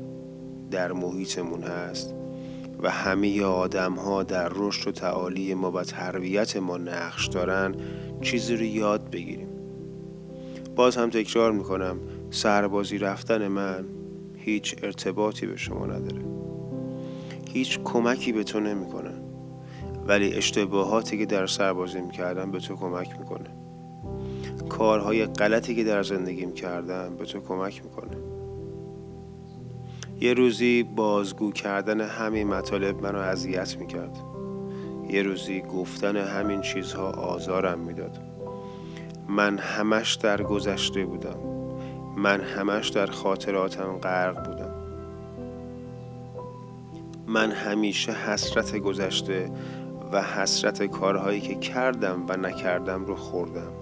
در 0.70 0.92
محیطمون 0.92 1.62
هست 1.62 2.14
و 2.82 2.90
همه 2.90 3.42
آدم 3.42 3.94
ها 3.94 4.22
در 4.22 4.48
رشد 4.54 4.88
و 4.88 4.92
تعالی 4.92 5.54
ما 5.54 5.70
و 5.70 5.82
تربیت 5.82 6.56
ما 6.56 6.76
نقش 6.76 7.26
دارن 7.26 7.74
چیزی 8.20 8.56
رو 8.56 8.62
یاد 8.62 9.10
بگیریم. 9.10 9.48
باز 10.76 10.96
هم 10.96 11.10
تکرار 11.10 11.52
می‌کنم 11.52 12.00
سربازی 12.30 12.98
رفتن 12.98 13.48
من 13.48 13.84
هیچ 14.36 14.76
ارتباطی 14.82 15.46
به 15.46 15.56
شما 15.56 15.86
نداره. 15.86 16.22
هیچ 17.52 17.80
کمکی 17.84 18.32
به 18.32 18.44
تو 18.44 18.60
نمی‌کنه. 18.60 19.14
ولی 20.06 20.34
اشتباهاتی 20.34 21.18
که 21.18 21.26
در 21.26 21.46
سربازی 21.46 22.00
می‌کردم 22.00 22.50
به 22.50 22.58
تو 22.58 22.76
کمک 22.76 23.18
می‌کنه. 23.18 23.57
کارهای 24.78 25.26
غلطی 25.26 25.74
که 25.74 25.84
در 25.84 26.02
زندگیم 26.02 26.52
کردم 26.52 27.16
به 27.16 27.24
تو 27.24 27.40
کمک 27.40 27.82
می‌کنه. 27.84 28.16
یه 30.20 30.34
روزی 30.34 30.82
بازگو 30.82 31.52
کردن 31.52 32.00
همین 32.00 32.48
مطالب 32.48 33.02
منو 33.02 33.18
اذیت 33.18 33.76
می‌کرد. 33.76 34.16
یه 35.10 35.22
روزی 35.22 35.60
گفتن 35.60 36.16
همین 36.16 36.60
چیزها 36.60 37.10
آزارم 37.10 37.78
می‌داد. 37.78 38.18
من 39.28 39.58
همش 39.58 40.14
در 40.14 40.42
گذشته 40.42 41.04
بودم. 41.04 41.38
من 42.16 42.40
همش 42.40 42.88
در 42.88 43.06
خاطراتم 43.06 43.98
غرق 44.02 44.48
بودم. 44.48 44.74
من 47.26 47.50
همیشه 47.50 48.12
حسرت 48.12 48.76
گذشته 48.76 49.50
و 50.12 50.22
حسرت 50.22 50.82
کارهایی 50.82 51.40
که 51.40 51.54
کردم 51.54 52.24
و 52.28 52.36
نکردم 52.36 53.04
رو 53.04 53.16
خوردم. 53.16 53.77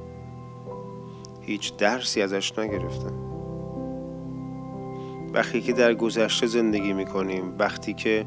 هیچ 1.46 1.76
درسی 1.76 2.22
ازش 2.22 2.58
نگرفتم. 2.58 3.12
وقتی 5.34 5.60
که 5.60 5.72
در 5.72 5.94
گذشته 5.94 6.46
زندگی 6.46 6.92
می‌کنیم 6.92 7.54
وقتی 7.58 7.94
که 7.94 8.26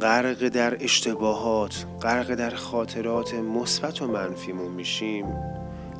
غرق 0.00 0.48
در 0.48 0.84
اشتباهات 0.84 1.86
غرق 2.02 2.34
در 2.34 2.50
خاطرات 2.50 3.34
مثبت 3.34 4.02
و 4.02 4.06
منفیمون 4.06 4.72
میشیم 4.72 5.26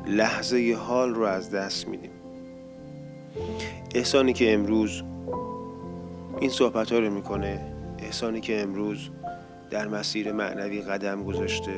لحظه 0.07 0.77
حال 0.79 1.13
رو 1.13 1.23
از 1.23 1.51
دست 1.51 1.87
میدیم. 1.87 2.11
احسانی 3.95 4.33
که 4.33 4.53
امروز 4.53 5.03
این 6.39 6.49
صحبت 6.49 6.91
ها 6.91 6.99
رو 6.99 7.09
می‌کنه 7.09 7.73
احسانی 7.99 8.41
که 8.41 8.61
امروز 8.61 9.09
در 9.69 9.87
مسیر 9.87 10.31
معنوی 10.31 10.81
قدم 10.81 11.23
گذاشته 11.23 11.71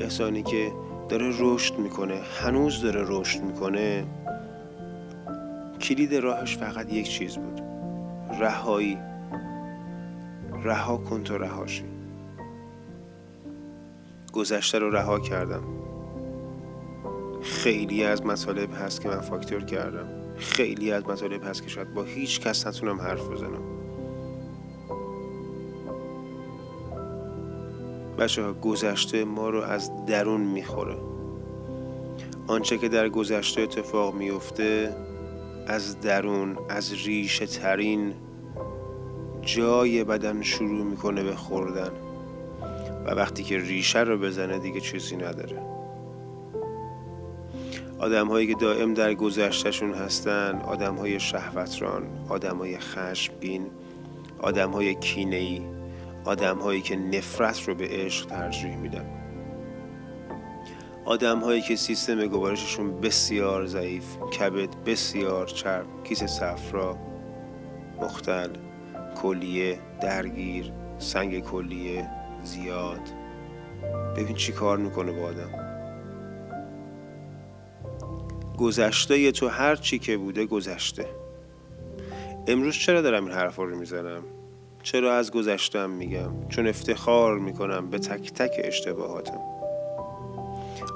احسانی 0.00 0.42
که 0.42 0.72
داره 1.08 1.34
رشد 1.38 1.78
می‌کنه 1.78 2.20
هنوز 2.40 2.82
داره 2.82 3.04
رشد 3.06 3.42
می‌کنه. 3.42 4.04
کلید 5.80 6.14
راهش 6.14 6.56
فقط 6.56 6.92
یک 6.92 7.08
چیز 7.08 7.36
بود. 7.36 7.60
رهایی. 8.40 8.98
رها 10.62 10.96
کن 10.96 11.22
تو 11.22 11.38
رهاشی. 11.38 11.84
گذشته 14.32 14.78
رو 14.78 14.90
رها 14.90 15.20
کردم. 15.20 15.62
خیلی 17.42 18.04
از 18.04 18.26
مطالب 18.26 18.68
هست 18.84 19.00
که 19.00 19.08
من 19.08 19.20
فاکتور 19.20 19.64
کردم. 19.64 20.08
خیلی 20.36 20.92
از 20.92 21.06
مطالب 21.06 21.44
هست 21.44 21.62
که 21.62 21.68
شاید 21.68 21.94
با 21.94 22.02
هیچ 22.02 22.40
کس 22.40 22.66
نتونم 22.66 23.00
حرف 23.00 23.28
بزنم. 23.28 23.75
بچه 28.18 28.42
ها 28.42 28.52
گذشته 28.52 29.24
ما 29.24 29.50
رو 29.50 29.62
از 29.62 30.06
درون 30.06 30.40
می‌خوره. 30.40 30.96
آنچه 32.46 32.78
که 32.78 32.88
در 32.88 33.08
گذشته 33.08 33.62
اتفاق 33.62 34.14
میفته 34.14 34.96
از 35.66 36.00
درون 36.00 36.58
از 36.68 36.92
ریشه 36.92 37.46
ترین 37.46 38.14
جای 39.42 40.04
بدن 40.04 40.42
شروع 40.42 40.84
می‌کنه 40.84 41.22
به 41.22 41.36
خوردن. 41.36 41.90
و 43.06 43.10
وقتی 43.10 43.42
که 43.42 43.58
ریشه 43.58 44.00
رو 44.00 44.18
بزنه 44.18 44.58
دیگه 44.58 44.80
چیزی 44.80 45.16
نداره. 45.16 45.62
آدم 47.98 48.28
هایی 48.28 48.46
که 48.46 48.54
دائم 48.54 48.94
در 48.94 49.14
گذشتهشون 49.14 49.94
هستن 49.94 50.62
آدم 50.66 50.94
های 50.94 51.20
شهوتران 51.20 52.02
آدم 52.28 52.56
های 52.56 52.78
خشمگین 52.78 53.66
آدم 54.38 54.70
های 54.70 54.94
کینه 54.94 55.75
آدم 56.26 56.58
هایی 56.58 56.80
که 56.80 56.96
نفرت 56.96 57.68
رو 57.68 57.74
به 57.74 57.88
عشق 57.90 58.26
ترجیح 58.26 58.76
میدن. 58.76 59.06
آدم 61.04 61.38
هایی 61.38 61.62
که 61.62 61.76
سیستم 61.76 62.26
گوارششون 62.26 63.00
بسیار 63.00 63.66
ضعیف 63.66 64.16
کبد 64.18 64.84
بسیار 64.86 65.46
چرب 65.46 65.86
کیس 66.04 66.24
صفرا 66.24 66.96
مختل 68.00 68.50
کلیه 69.22 69.78
درگیر 70.00 70.72
سنگ 70.98 71.40
کلیه 71.40 72.10
زیاد. 72.42 73.00
ببین 74.16 74.36
چی 74.36 74.52
کار 74.52 74.78
می‌کنه 74.78 75.12
با 75.12 75.22
آدم. 75.22 75.50
گذشته 78.58 79.32
تو 79.32 79.48
هر 79.48 79.76
چی 79.76 79.98
که 79.98 80.16
بوده 80.16 80.46
گذشته. 80.46 81.06
امروز 82.46 82.74
چرا 82.74 83.00
دارم 83.00 83.24
این 83.24 83.34
حرفا 83.34 83.62
رو 83.64 83.78
می‌زنم؟ 83.78 84.22
چرا 84.86 85.16
از 85.16 85.30
گذشتم 85.30 85.90
میگم؟ 85.90 86.48
چون 86.48 86.66
افتخار 86.66 87.38
می‌کنم 87.38 87.90
به 87.90 87.98
تک 87.98 88.32
تک 88.32 88.60
اشتباهاتم. 88.64 89.40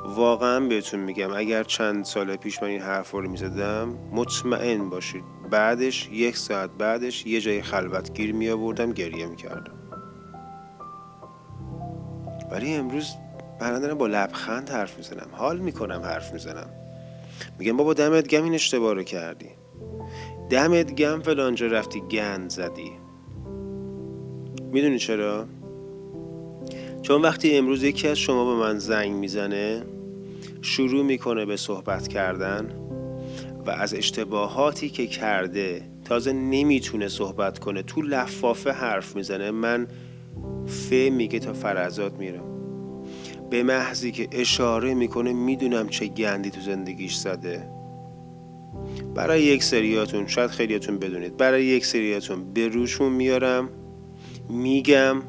واقعا 0.07 0.61
بهتون 0.61 1.01
میگم 1.01 1.33
اگر 1.33 1.65
چند 1.65 2.05
سال 2.05 2.37
پیش 2.37 2.63
من 2.63 2.69
این 2.69 2.81
حرف 2.81 3.11
رو 3.11 3.29
می‌زدم 3.29 3.99
مطمئن 4.13 4.91
باشید 4.91 5.25
بعدش 5.51 6.09
یک 6.13 6.37
ساعت 6.37 6.71
بعدش 6.71 7.27
یه 7.27 7.41
جای 7.41 7.63
خلوت 7.63 8.13
گیر 8.13 8.35
می 8.35 8.51
آوردم 8.51 8.93
گریه 8.93 9.27
می‌کردم. 9.27 9.75
ولی 12.51 12.75
امروز 12.75 13.09
من 13.61 13.95
با 13.95 14.07
لبخند 14.07 14.71
حرف 14.71 14.97
می‌زنم 14.97 15.29
حال 15.33 15.59
می‌کنم 15.59 16.01
حرف 16.05 16.33
می‌زنم. 16.33 16.71
میگم 17.59 17.77
بابا 17.77 17.95
دمت 17.95 18.29
گم 18.29 18.45
این 18.45 18.55
اشتباه 18.55 18.95
رو 18.95 19.03
کردی. 19.03 19.51
دمت 20.51 20.95
گم 20.95 21.21
فلانجا 21.23 21.67
رفتی 21.67 22.01
گند 22.01 22.51
زدی. 22.51 23.00
می‌دونی 24.73 24.99
چرا؟ 24.99 25.47
چون 27.03 27.23
وقتی 27.23 27.57
امروز 27.57 27.83
یکی 27.83 28.09
از 28.09 28.19
شما 28.19 28.55
به 28.55 28.61
من 28.61 28.79
زنگ 28.79 29.13
می‌زنه 29.13 29.83
شروع 30.63 31.05
می‌کنه 31.05 31.47
به 31.47 31.57
صحبت 31.57 32.09
کردن 32.09 32.71
و 33.67 33.71
از 33.71 33.95
اشتباهاتی 33.95 34.89
که 34.89 35.07
کرده 35.07 35.83
تازه 36.05 36.33
نمی‌تونه 36.33 37.09
صحبت 37.09 37.59
کنه 37.59 37.83
تو 37.83 38.03
لفافه 38.03 38.71
حرف 38.71 39.17
می‌زنه 39.17 39.51
من 39.51 39.87
ف 40.67 40.93
میگه 40.93 41.39
تا 41.39 41.53
فرزاد 41.53 42.19
میرم 42.19 42.45
به 43.51 43.63
محضی 43.63 44.13
که 44.13 44.29
اشاره 44.33 44.95
می‌کنه 44.95 45.33
می‌دونم 45.33 45.89
چه 45.89 46.07
گندی 46.07 46.51
تو 46.51 46.61
زندگیش 46.61 47.15
زده. 47.15 47.69
برای 49.15 49.43
یک 49.43 49.63
سریاتون 49.63 50.27
شاید 50.27 50.51
خیلیاتون 50.51 50.99
بدونید 50.99 51.37
برای 51.37 51.65
یک 51.65 51.87
سریاتون 51.87 52.53
به 52.53 52.69
روشون 52.69 53.13
میارم. 53.13 53.69
میگم 54.51 55.23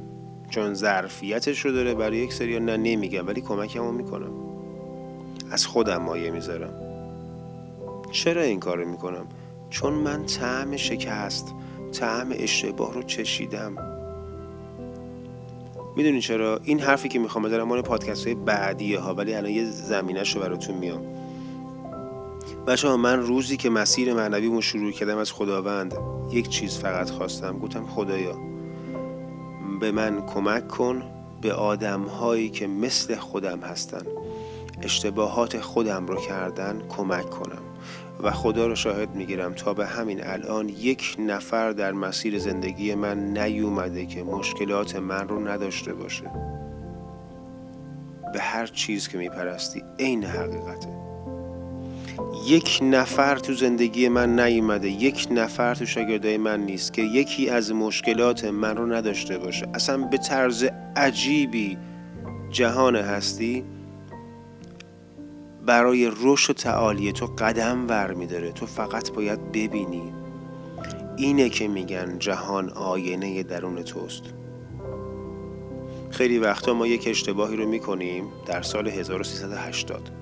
چون 0.49 0.73
ظرفیتش 0.73 1.65
رو 1.65 1.71
داره 1.71 1.93
برای 1.93 2.17
یک 2.17 2.33
سری 2.33 2.59
نه 2.59 2.77
نمیگم 2.77 3.27
ولی 3.27 3.41
کمکمو 3.41 3.91
می‌کنم. 3.91 4.31
از 5.51 5.65
خودم 5.65 5.97
مایه 5.97 6.31
می‌ذارم. 6.31 6.73
چرا 8.11 8.41
این 8.41 8.59
کارو 8.59 8.89
می‌کنم؟ 8.89 9.25
چون 9.69 9.93
من 9.93 10.25
طعم 10.25 10.77
شکست 10.77 11.53
طعم 11.91 12.27
اشتباه 12.31 12.93
رو 12.93 13.03
چشیدم. 13.03 13.75
می‌دونی 15.95 16.21
چرا؟ 16.21 16.59
این 16.63 16.79
حرفی 16.79 17.09
که 17.09 17.19
می‌خوام 17.19 17.43
بزنم 17.43 17.63
مال 17.63 17.81
پادکست 17.81 18.25
های 18.25 18.35
بعدیه 18.35 18.99
ها 18.99 19.13
ولی 19.13 19.33
الان 19.33 19.51
یه 19.51 19.65
زمینش 19.65 20.35
رو 20.35 20.41
براتون 20.41 20.75
میام 20.75 21.01
بچه 22.67 22.87
ها 22.87 22.97
من 22.97 23.19
روزی 23.19 23.57
که 23.57 23.69
مسیر 23.69 24.13
معنویمو 24.13 24.61
شروع 24.61 24.91
کردم 24.91 25.17
از 25.17 25.31
خداوند 25.31 25.95
یک 26.31 26.49
چیز 26.49 26.77
فقط 26.77 27.09
خواستم 27.09 27.59
گفتم 27.59 27.85
خدایا. 27.85 28.50
به 29.81 29.91
من 29.91 30.25
کمک 30.25 30.67
کن 30.67 31.03
به 31.41 31.53
آدم 31.53 32.01
هایی 32.01 32.49
که 32.49 32.67
مثل 32.67 33.15
خودم 33.15 33.59
هستن. 33.59 34.01
اشتباهات 34.81 35.59
خودم 35.59 36.07
رو 36.07 36.15
کردن 36.15 36.81
کمک 36.89 37.29
کنم. 37.29 37.61
و 38.23 38.31
خدا 38.31 38.67
رو 38.67 38.75
شاهد 38.75 39.15
می‌گیرم 39.15 39.53
تا 39.53 39.73
به 39.73 39.85
همین 39.85 40.27
الان 40.27 40.69
یک 40.69 41.15
نفر 41.19 41.71
در 41.71 41.91
مسیر 41.91 42.39
زندگی 42.39 42.95
من 42.95 43.37
نیومده 43.37 44.05
که 44.05 44.23
مشکلات 44.23 44.95
من 44.95 45.27
رو 45.27 45.47
نداشته 45.47 45.93
باشه. 45.93 46.31
به 48.33 48.39
هر 48.39 48.65
چیز 48.65 49.07
که 49.07 49.17
میپرستی 49.17 49.83
عین 49.99 50.23
حقیقته. 50.23 51.00
یک 52.47 52.79
نفر 52.83 53.35
تو 53.35 53.53
زندگی 53.53 54.09
من 54.09 54.39
نیومده 54.39 54.89
یک 54.89 55.27
نفر 55.31 55.75
تو 55.75 55.85
شاگردای 55.85 56.37
من 56.37 56.59
نیست 56.59 56.93
که 56.93 57.01
یکی 57.01 57.49
از 57.49 57.73
مشکلات 57.73 58.45
من 58.45 58.77
رو 58.77 58.93
نداشته 58.93 59.37
باشه. 59.37 59.67
اصلا 59.73 59.97
به 59.97 60.17
طرز 60.17 60.65
عجیبی 60.95 61.77
جهان 62.49 62.95
هستی؟ 62.95 63.63
برای 65.65 66.11
رشد 66.21 66.49
و 66.49 66.53
تعالی 66.53 67.11
تو 67.11 67.25
قدم 67.25 67.87
ور 67.87 68.13
میداره. 68.13 68.51
تو 68.51 68.65
فقط 68.65 69.11
باید 69.11 69.51
ببینی. 69.51 70.13
اینه 71.17 71.49
که 71.49 71.67
میگن 71.67 72.19
جهان 72.19 72.69
آینه 72.69 73.43
درون 73.43 73.83
توست. 73.83 74.23
خیلی 76.09 76.39
وقتا 76.39 76.73
ما 76.73 76.87
یک 76.87 77.07
اشتباهی 77.07 77.55
رو 77.55 77.67
می‌کنیم 77.67 78.27
در 78.45 78.61
سال 78.61 78.87
1380 78.87 80.20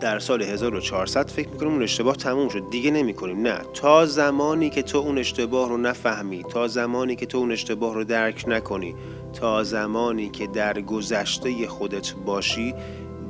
در 0.00 0.18
سال 0.18 0.42
1400 0.42 1.30
فکر 1.30 1.48
می‌کنیم 1.48 1.72
اون 1.72 1.82
اشتباه 1.82 2.16
تموم 2.16 2.48
شد. 2.48 2.70
دیگه 2.70 2.90
نمی‌کنیم. 2.90 3.42
نه. 3.42 3.58
تا 3.74 4.06
زمانی 4.06 4.70
که 4.70 4.82
تو 4.82 4.98
اون 4.98 5.18
اشتباه 5.18 5.68
رو 5.68 5.76
نفهمی 5.76 6.42
تا 6.42 6.68
زمانی 6.68 7.16
که 7.16 7.26
تو 7.26 7.38
اون 7.38 7.52
اشتباه 7.52 7.94
رو 7.94 8.04
درک 8.04 8.44
نکنی 8.48 8.94
تا 9.32 9.64
زمانی 9.64 10.28
که 10.28 10.46
در 10.46 10.80
گذشته 10.80 11.68
خودت 11.68 12.12
باشی 12.12 12.74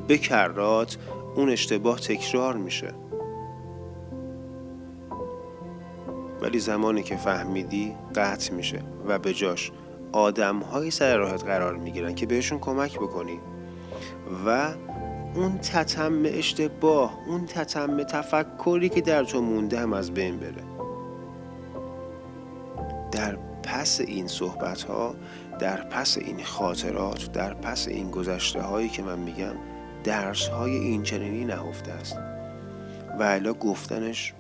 بکرات 0.08 0.98
اون 1.36 1.50
اشتباه 1.50 2.00
تکرار 2.00 2.56
میشه. 2.56 2.94
ولی 6.42 6.58
زمانی 6.58 7.02
که 7.02 7.16
فهمیدی 7.16 7.94
قطع 8.14 8.54
میشه 8.54 8.82
و 9.06 9.18
به 9.18 9.34
جاش 9.34 9.72
آدم 10.12 10.58
های 10.58 10.90
سر 10.90 11.16
راهت 11.16 11.44
قرار 11.44 11.76
می‌گیرن 11.76 12.14
که 12.14 12.26
بهشون 12.26 12.58
کمک 12.58 12.96
بکنی 12.98 13.40
و 14.46 14.74
اون 15.36 15.58
تتم 15.58 16.22
اشتباه 16.24 17.18
اون 17.26 17.46
تتم 17.46 18.02
تفکری 18.02 18.88
که 18.88 19.00
در 19.00 19.24
تو 19.24 19.42
مونده 19.42 19.80
هم 19.80 19.92
از 19.92 20.14
بین 20.14 20.36
بره. 20.36 20.64
در 23.12 23.38
پس 23.62 24.00
این 24.00 24.26
صحبت 24.26 24.82
ها 24.82 25.14
در 25.58 25.76
پس 25.76 26.18
این 26.18 26.44
خاطرات 26.44 27.32
در 27.32 27.54
پس 27.54 27.88
این 27.88 28.10
گذشته 28.10 28.62
هایی 28.62 28.88
که 28.88 29.02
من 29.02 29.18
میگم 29.18 29.54
درس 30.04 30.48
های 30.48 30.76
این 30.76 31.02
چنینی 31.02 31.44
نهفته 31.44 31.92
است. 31.92 32.16
و 33.18 33.22
الا 33.22 33.52
گفتنش 33.52 34.34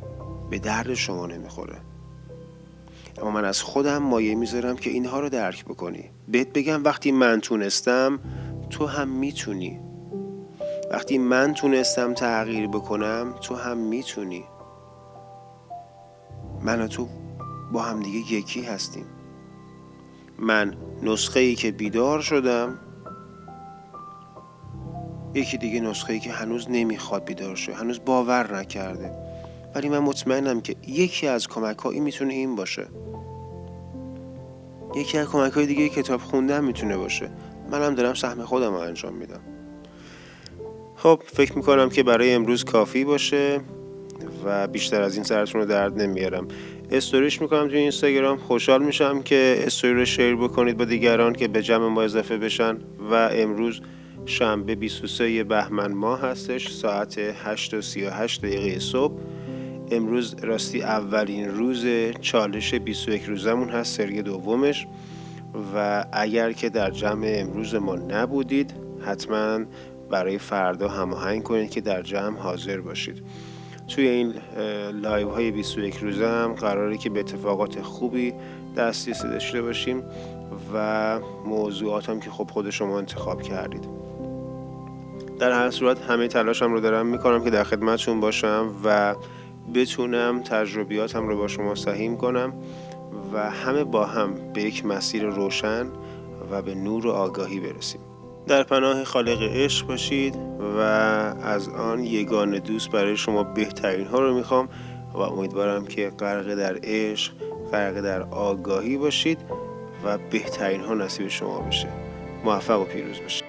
به 0.50 0.58
درد 0.58 0.94
شما 0.94 1.26
نمی‌خوره. 1.26 1.76
اما 3.18 3.30
من 3.30 3.44
از 3.44 3.62
خودم 3.62 3.98
مایه 3.98 4.34
می‌ذارم 4.34 4.76
که 4.76 4.90
اینها 4.90 5.20
رو 5.20 5.28
درک 5.28 5.64
بکنی. 5.64 6.10
بهت 6.28 6.52
بگم 6.52 6.84
وقتی 6.84 7.12
من 7.12 7.40
تونستم 7.40 8.18
تو 8.70 8.86
هم 8.86 9.08
می‌تونی. 9.08 9.85
وقتی 10.96 11.18
من 11.18 11.54
تونستم 11.54 12.14
تغییر 12.14 12.68
بکنم 12.68 13.34
تو 13.40 13.54
هم 13.54 13.78
می‌تونی. 13.78 14.44
من 16.62 16.80
و 16.82 16.86
تو 16.88 17.08
با 17.72 17.82
همدیگه 17.82 18.32
یکی 18.32 18.62
هستیم. 18.62 19.06
من 20.38 20.76
نسخه 21.02 21.40
ای 21.40 21.54
که 21.54 21.70
بیدار 21.70 22.20
شدم 22.20 22.78
یکی 25.34 25.58
دیگه 25.58 25.80
نسخه 25.80 26.12
ای 26.12 26.20
که 26.20 26.32
هنوز 26.32 26.66
نمی‌خواد 26.70 27.24
بیدار 27.24 27.56
شه 27.56 27.74
هنوز 27.74 28.00
باور 28.04 28.56
نکرده. 28.56 29.10
ولی 29.74 29.88
من 29.88 29.98
مطمئنم 29.98 30.60
که 30.60 30.76
یکی 30.86 31.26
از 31.26 31.48
کمک 31.48 31.78
هایی 31.78 32.00
می‌تونه 32.00 32.34
این 32.34 32.56
باشه. 32.56 32.86
یکی 34.94 35.18
از 35.18 35.26
کمک 35.28 35.52
های 35.52 35.66
دیگه 35.66 35.88
کتاب 35.88 36.20
خوندن 36.20 36.64
می‌تونه 36.64 36.96
باشه. 36.96 37.30
منم 37.70 37.94
دارم 37.94 38.14
سهم 38.14 38.44
خودم 38.44 38.74
رو 38.74 38.80
انجام 38.80 39.14
میدم. 39.14 39.55
خب 40.96 41.22
فکر 41.26 41.56
می‌کنم 41.56 41.88
که 41.88 42.02
برای 42.02 42.32
امروز 42.32 42.64
کافی 42.64 43.04
باشه 43.04 43.60
و 44.44 44.66
بیشتر 44.66 45.02
از 45.02 45.14
این 45.14 45.24
سرتون 45.24 45.60
رو 45.60 45.66
درد 45.66 46.02
نمیارم. 46.02 46.48
استوریش 46.90 47.40
می‌کنم 47.40 47.68
توی 47.68 47.78
اینستاگرام. 47.78 48.36
خوشحال 48.36 48.82
میشم 48.82 49.22
که 49.22 49.62
استوری 49.66 49.94
رو 49.94 50.04
شیر 50.04 50.36
بکنید 50.36 50.76
با 50.76 50.84
دیگران 50.84 51.32
که 51.32 51.48
به 51.48 51.62
جمع 51.62 51.88
ما 51.88 52.02
اضافه 52.02 52.36
بشن 52.36 52.78
و 53.10 53.14
امروز 53.32 53.80
شنبه 54.26 54.74
23 54.74 55.44
بهمن 55.44 55.92
ماه 55.92 56.20
هستش 56.20 56.72
ساعت 56.72 57.18
8 57.18 57.74
و 57.74 57.82
38 57.82 58.42
دقیقه 58.42 58.78
صبح. 58.78 59.14
امروز 59.90 60.36
راستی 60.42 60.82
اولین 60.82 61.48
روز 61.48 61.86
چالش 62.20 62.74
21 62.74 63.24
روزمون 63.24 63.68
هست 63.68 63.96
سری 63.96 64.22
دومش. 64.22 64.86
و 65.74 66.04
اگر 66.12 66.52
که 66.52 66.68
در 66.68 66.90
جمع 66.90 67.26
امروز 67.26 67.74
ما 67.74 67.94
نبودید 67.94 68.74
حتما 69.00 69.60
برای 70.10 70.38
فردا 70.38 70.88
هماهنگ 70.88 71.42
کنید 71.42 71.70
که 71.70 71.80
در 71.80 72.02
جمع 72.02 72.38
حاضر 72.38 72.80
باشید. 72.80 73.22
توی 73.88 74.08
این 74.08 74.34
لایو 75.02 75.28
های 75.28 75.50
21 75.50 75.96
روزه 75.96 76.28
هم 76.28 76.52
قراره 76.52 76.96
که 76.96 77.10
به 77.10 77.20
اتفاقات 77.20 77.82
خوبی 77.82 78.34
دسترسی 78.76 79.28
داشته 79.28 79.62
باشیم 79.62 80.02
و 80.74 81.20
موضوعات 81.46 82.10
هم 82.10 82.20
که 82.20 82.30
خب 82.30 82.50
خود 82.50 82.70
شما 82.70 82.98
انتخاب 82.98 83.42
کردید. 83.42 83.88
در 85.38 85.52
هر 85.52 85.70
صورت 85.70 86.02
همه 86.02 86.28
تلاشم 86.28 86.72
رو 86.72 86.80
دارم 86.80 87.06
می‌کنم 87.06 87.44
که 87.44 87.50
در 87.50 87.64
خدمتشون 87.64 88.20
باشم 88.20 88.74
و 88.84 89.14
بتونم 89.74 90.42
تجربیاتم 90.42 91.28
رو 91.28 91.36
با 91.36 91.48
شما 91.48 91.74
سهیم 91.74 92.16
کنم 92.16 92.52
و 93.32 93.50
همه 93.50 93.84
با 93.84 94.06
هم 94.06 94.52
به 94.52 94.62
یک 94.62 94.86
مسیر 94.86 95.24
روشن 95.24 95.86
و 96.50 96.62
به 96.62 96.74
نور 96.74 97.06
و 97.06 97.10
آگاهی 97.10 97.60
برسیم. 97.60 98.00
در 98.46 98.62
پناه 98.62 99.04
خالق 99.04 99.42
عشق 99.42 99.86
باشید 99.86 100.36
و 100.60 100.78
از 101.42 101.68
آن 101.68 102.04
یگان 102.04 102.58
دوست 102.58 102.90
برای 102.90 103.16
شما 103.16 103.42
بهترین 103.42 104.06
ها 104.06 104.20
رو 104.20 104.34
می‌خوام 104.34 104.68
و 105.12 105.18
امیدوارم 105.18 105.86
که 105.86 106.12
غرق 106.18 106.54
در 106.54 106.78
عشق 106.82 107.32
غرق 107.72 108.00
در 108.00 108.22
آگاهی 108.22 108.96
باشید 108.96 109.38
و 110.04 110.18
بهترین 110.30 110.80
ها 110.80 110.94
نصیب 110.94 111.28
شما 111.28 111.60
بشه. 111.60 111.88
موفق 112.44 112.80
و 112.80 112.84
پیروز 112.84 113.20
باشید. 113.20 113.45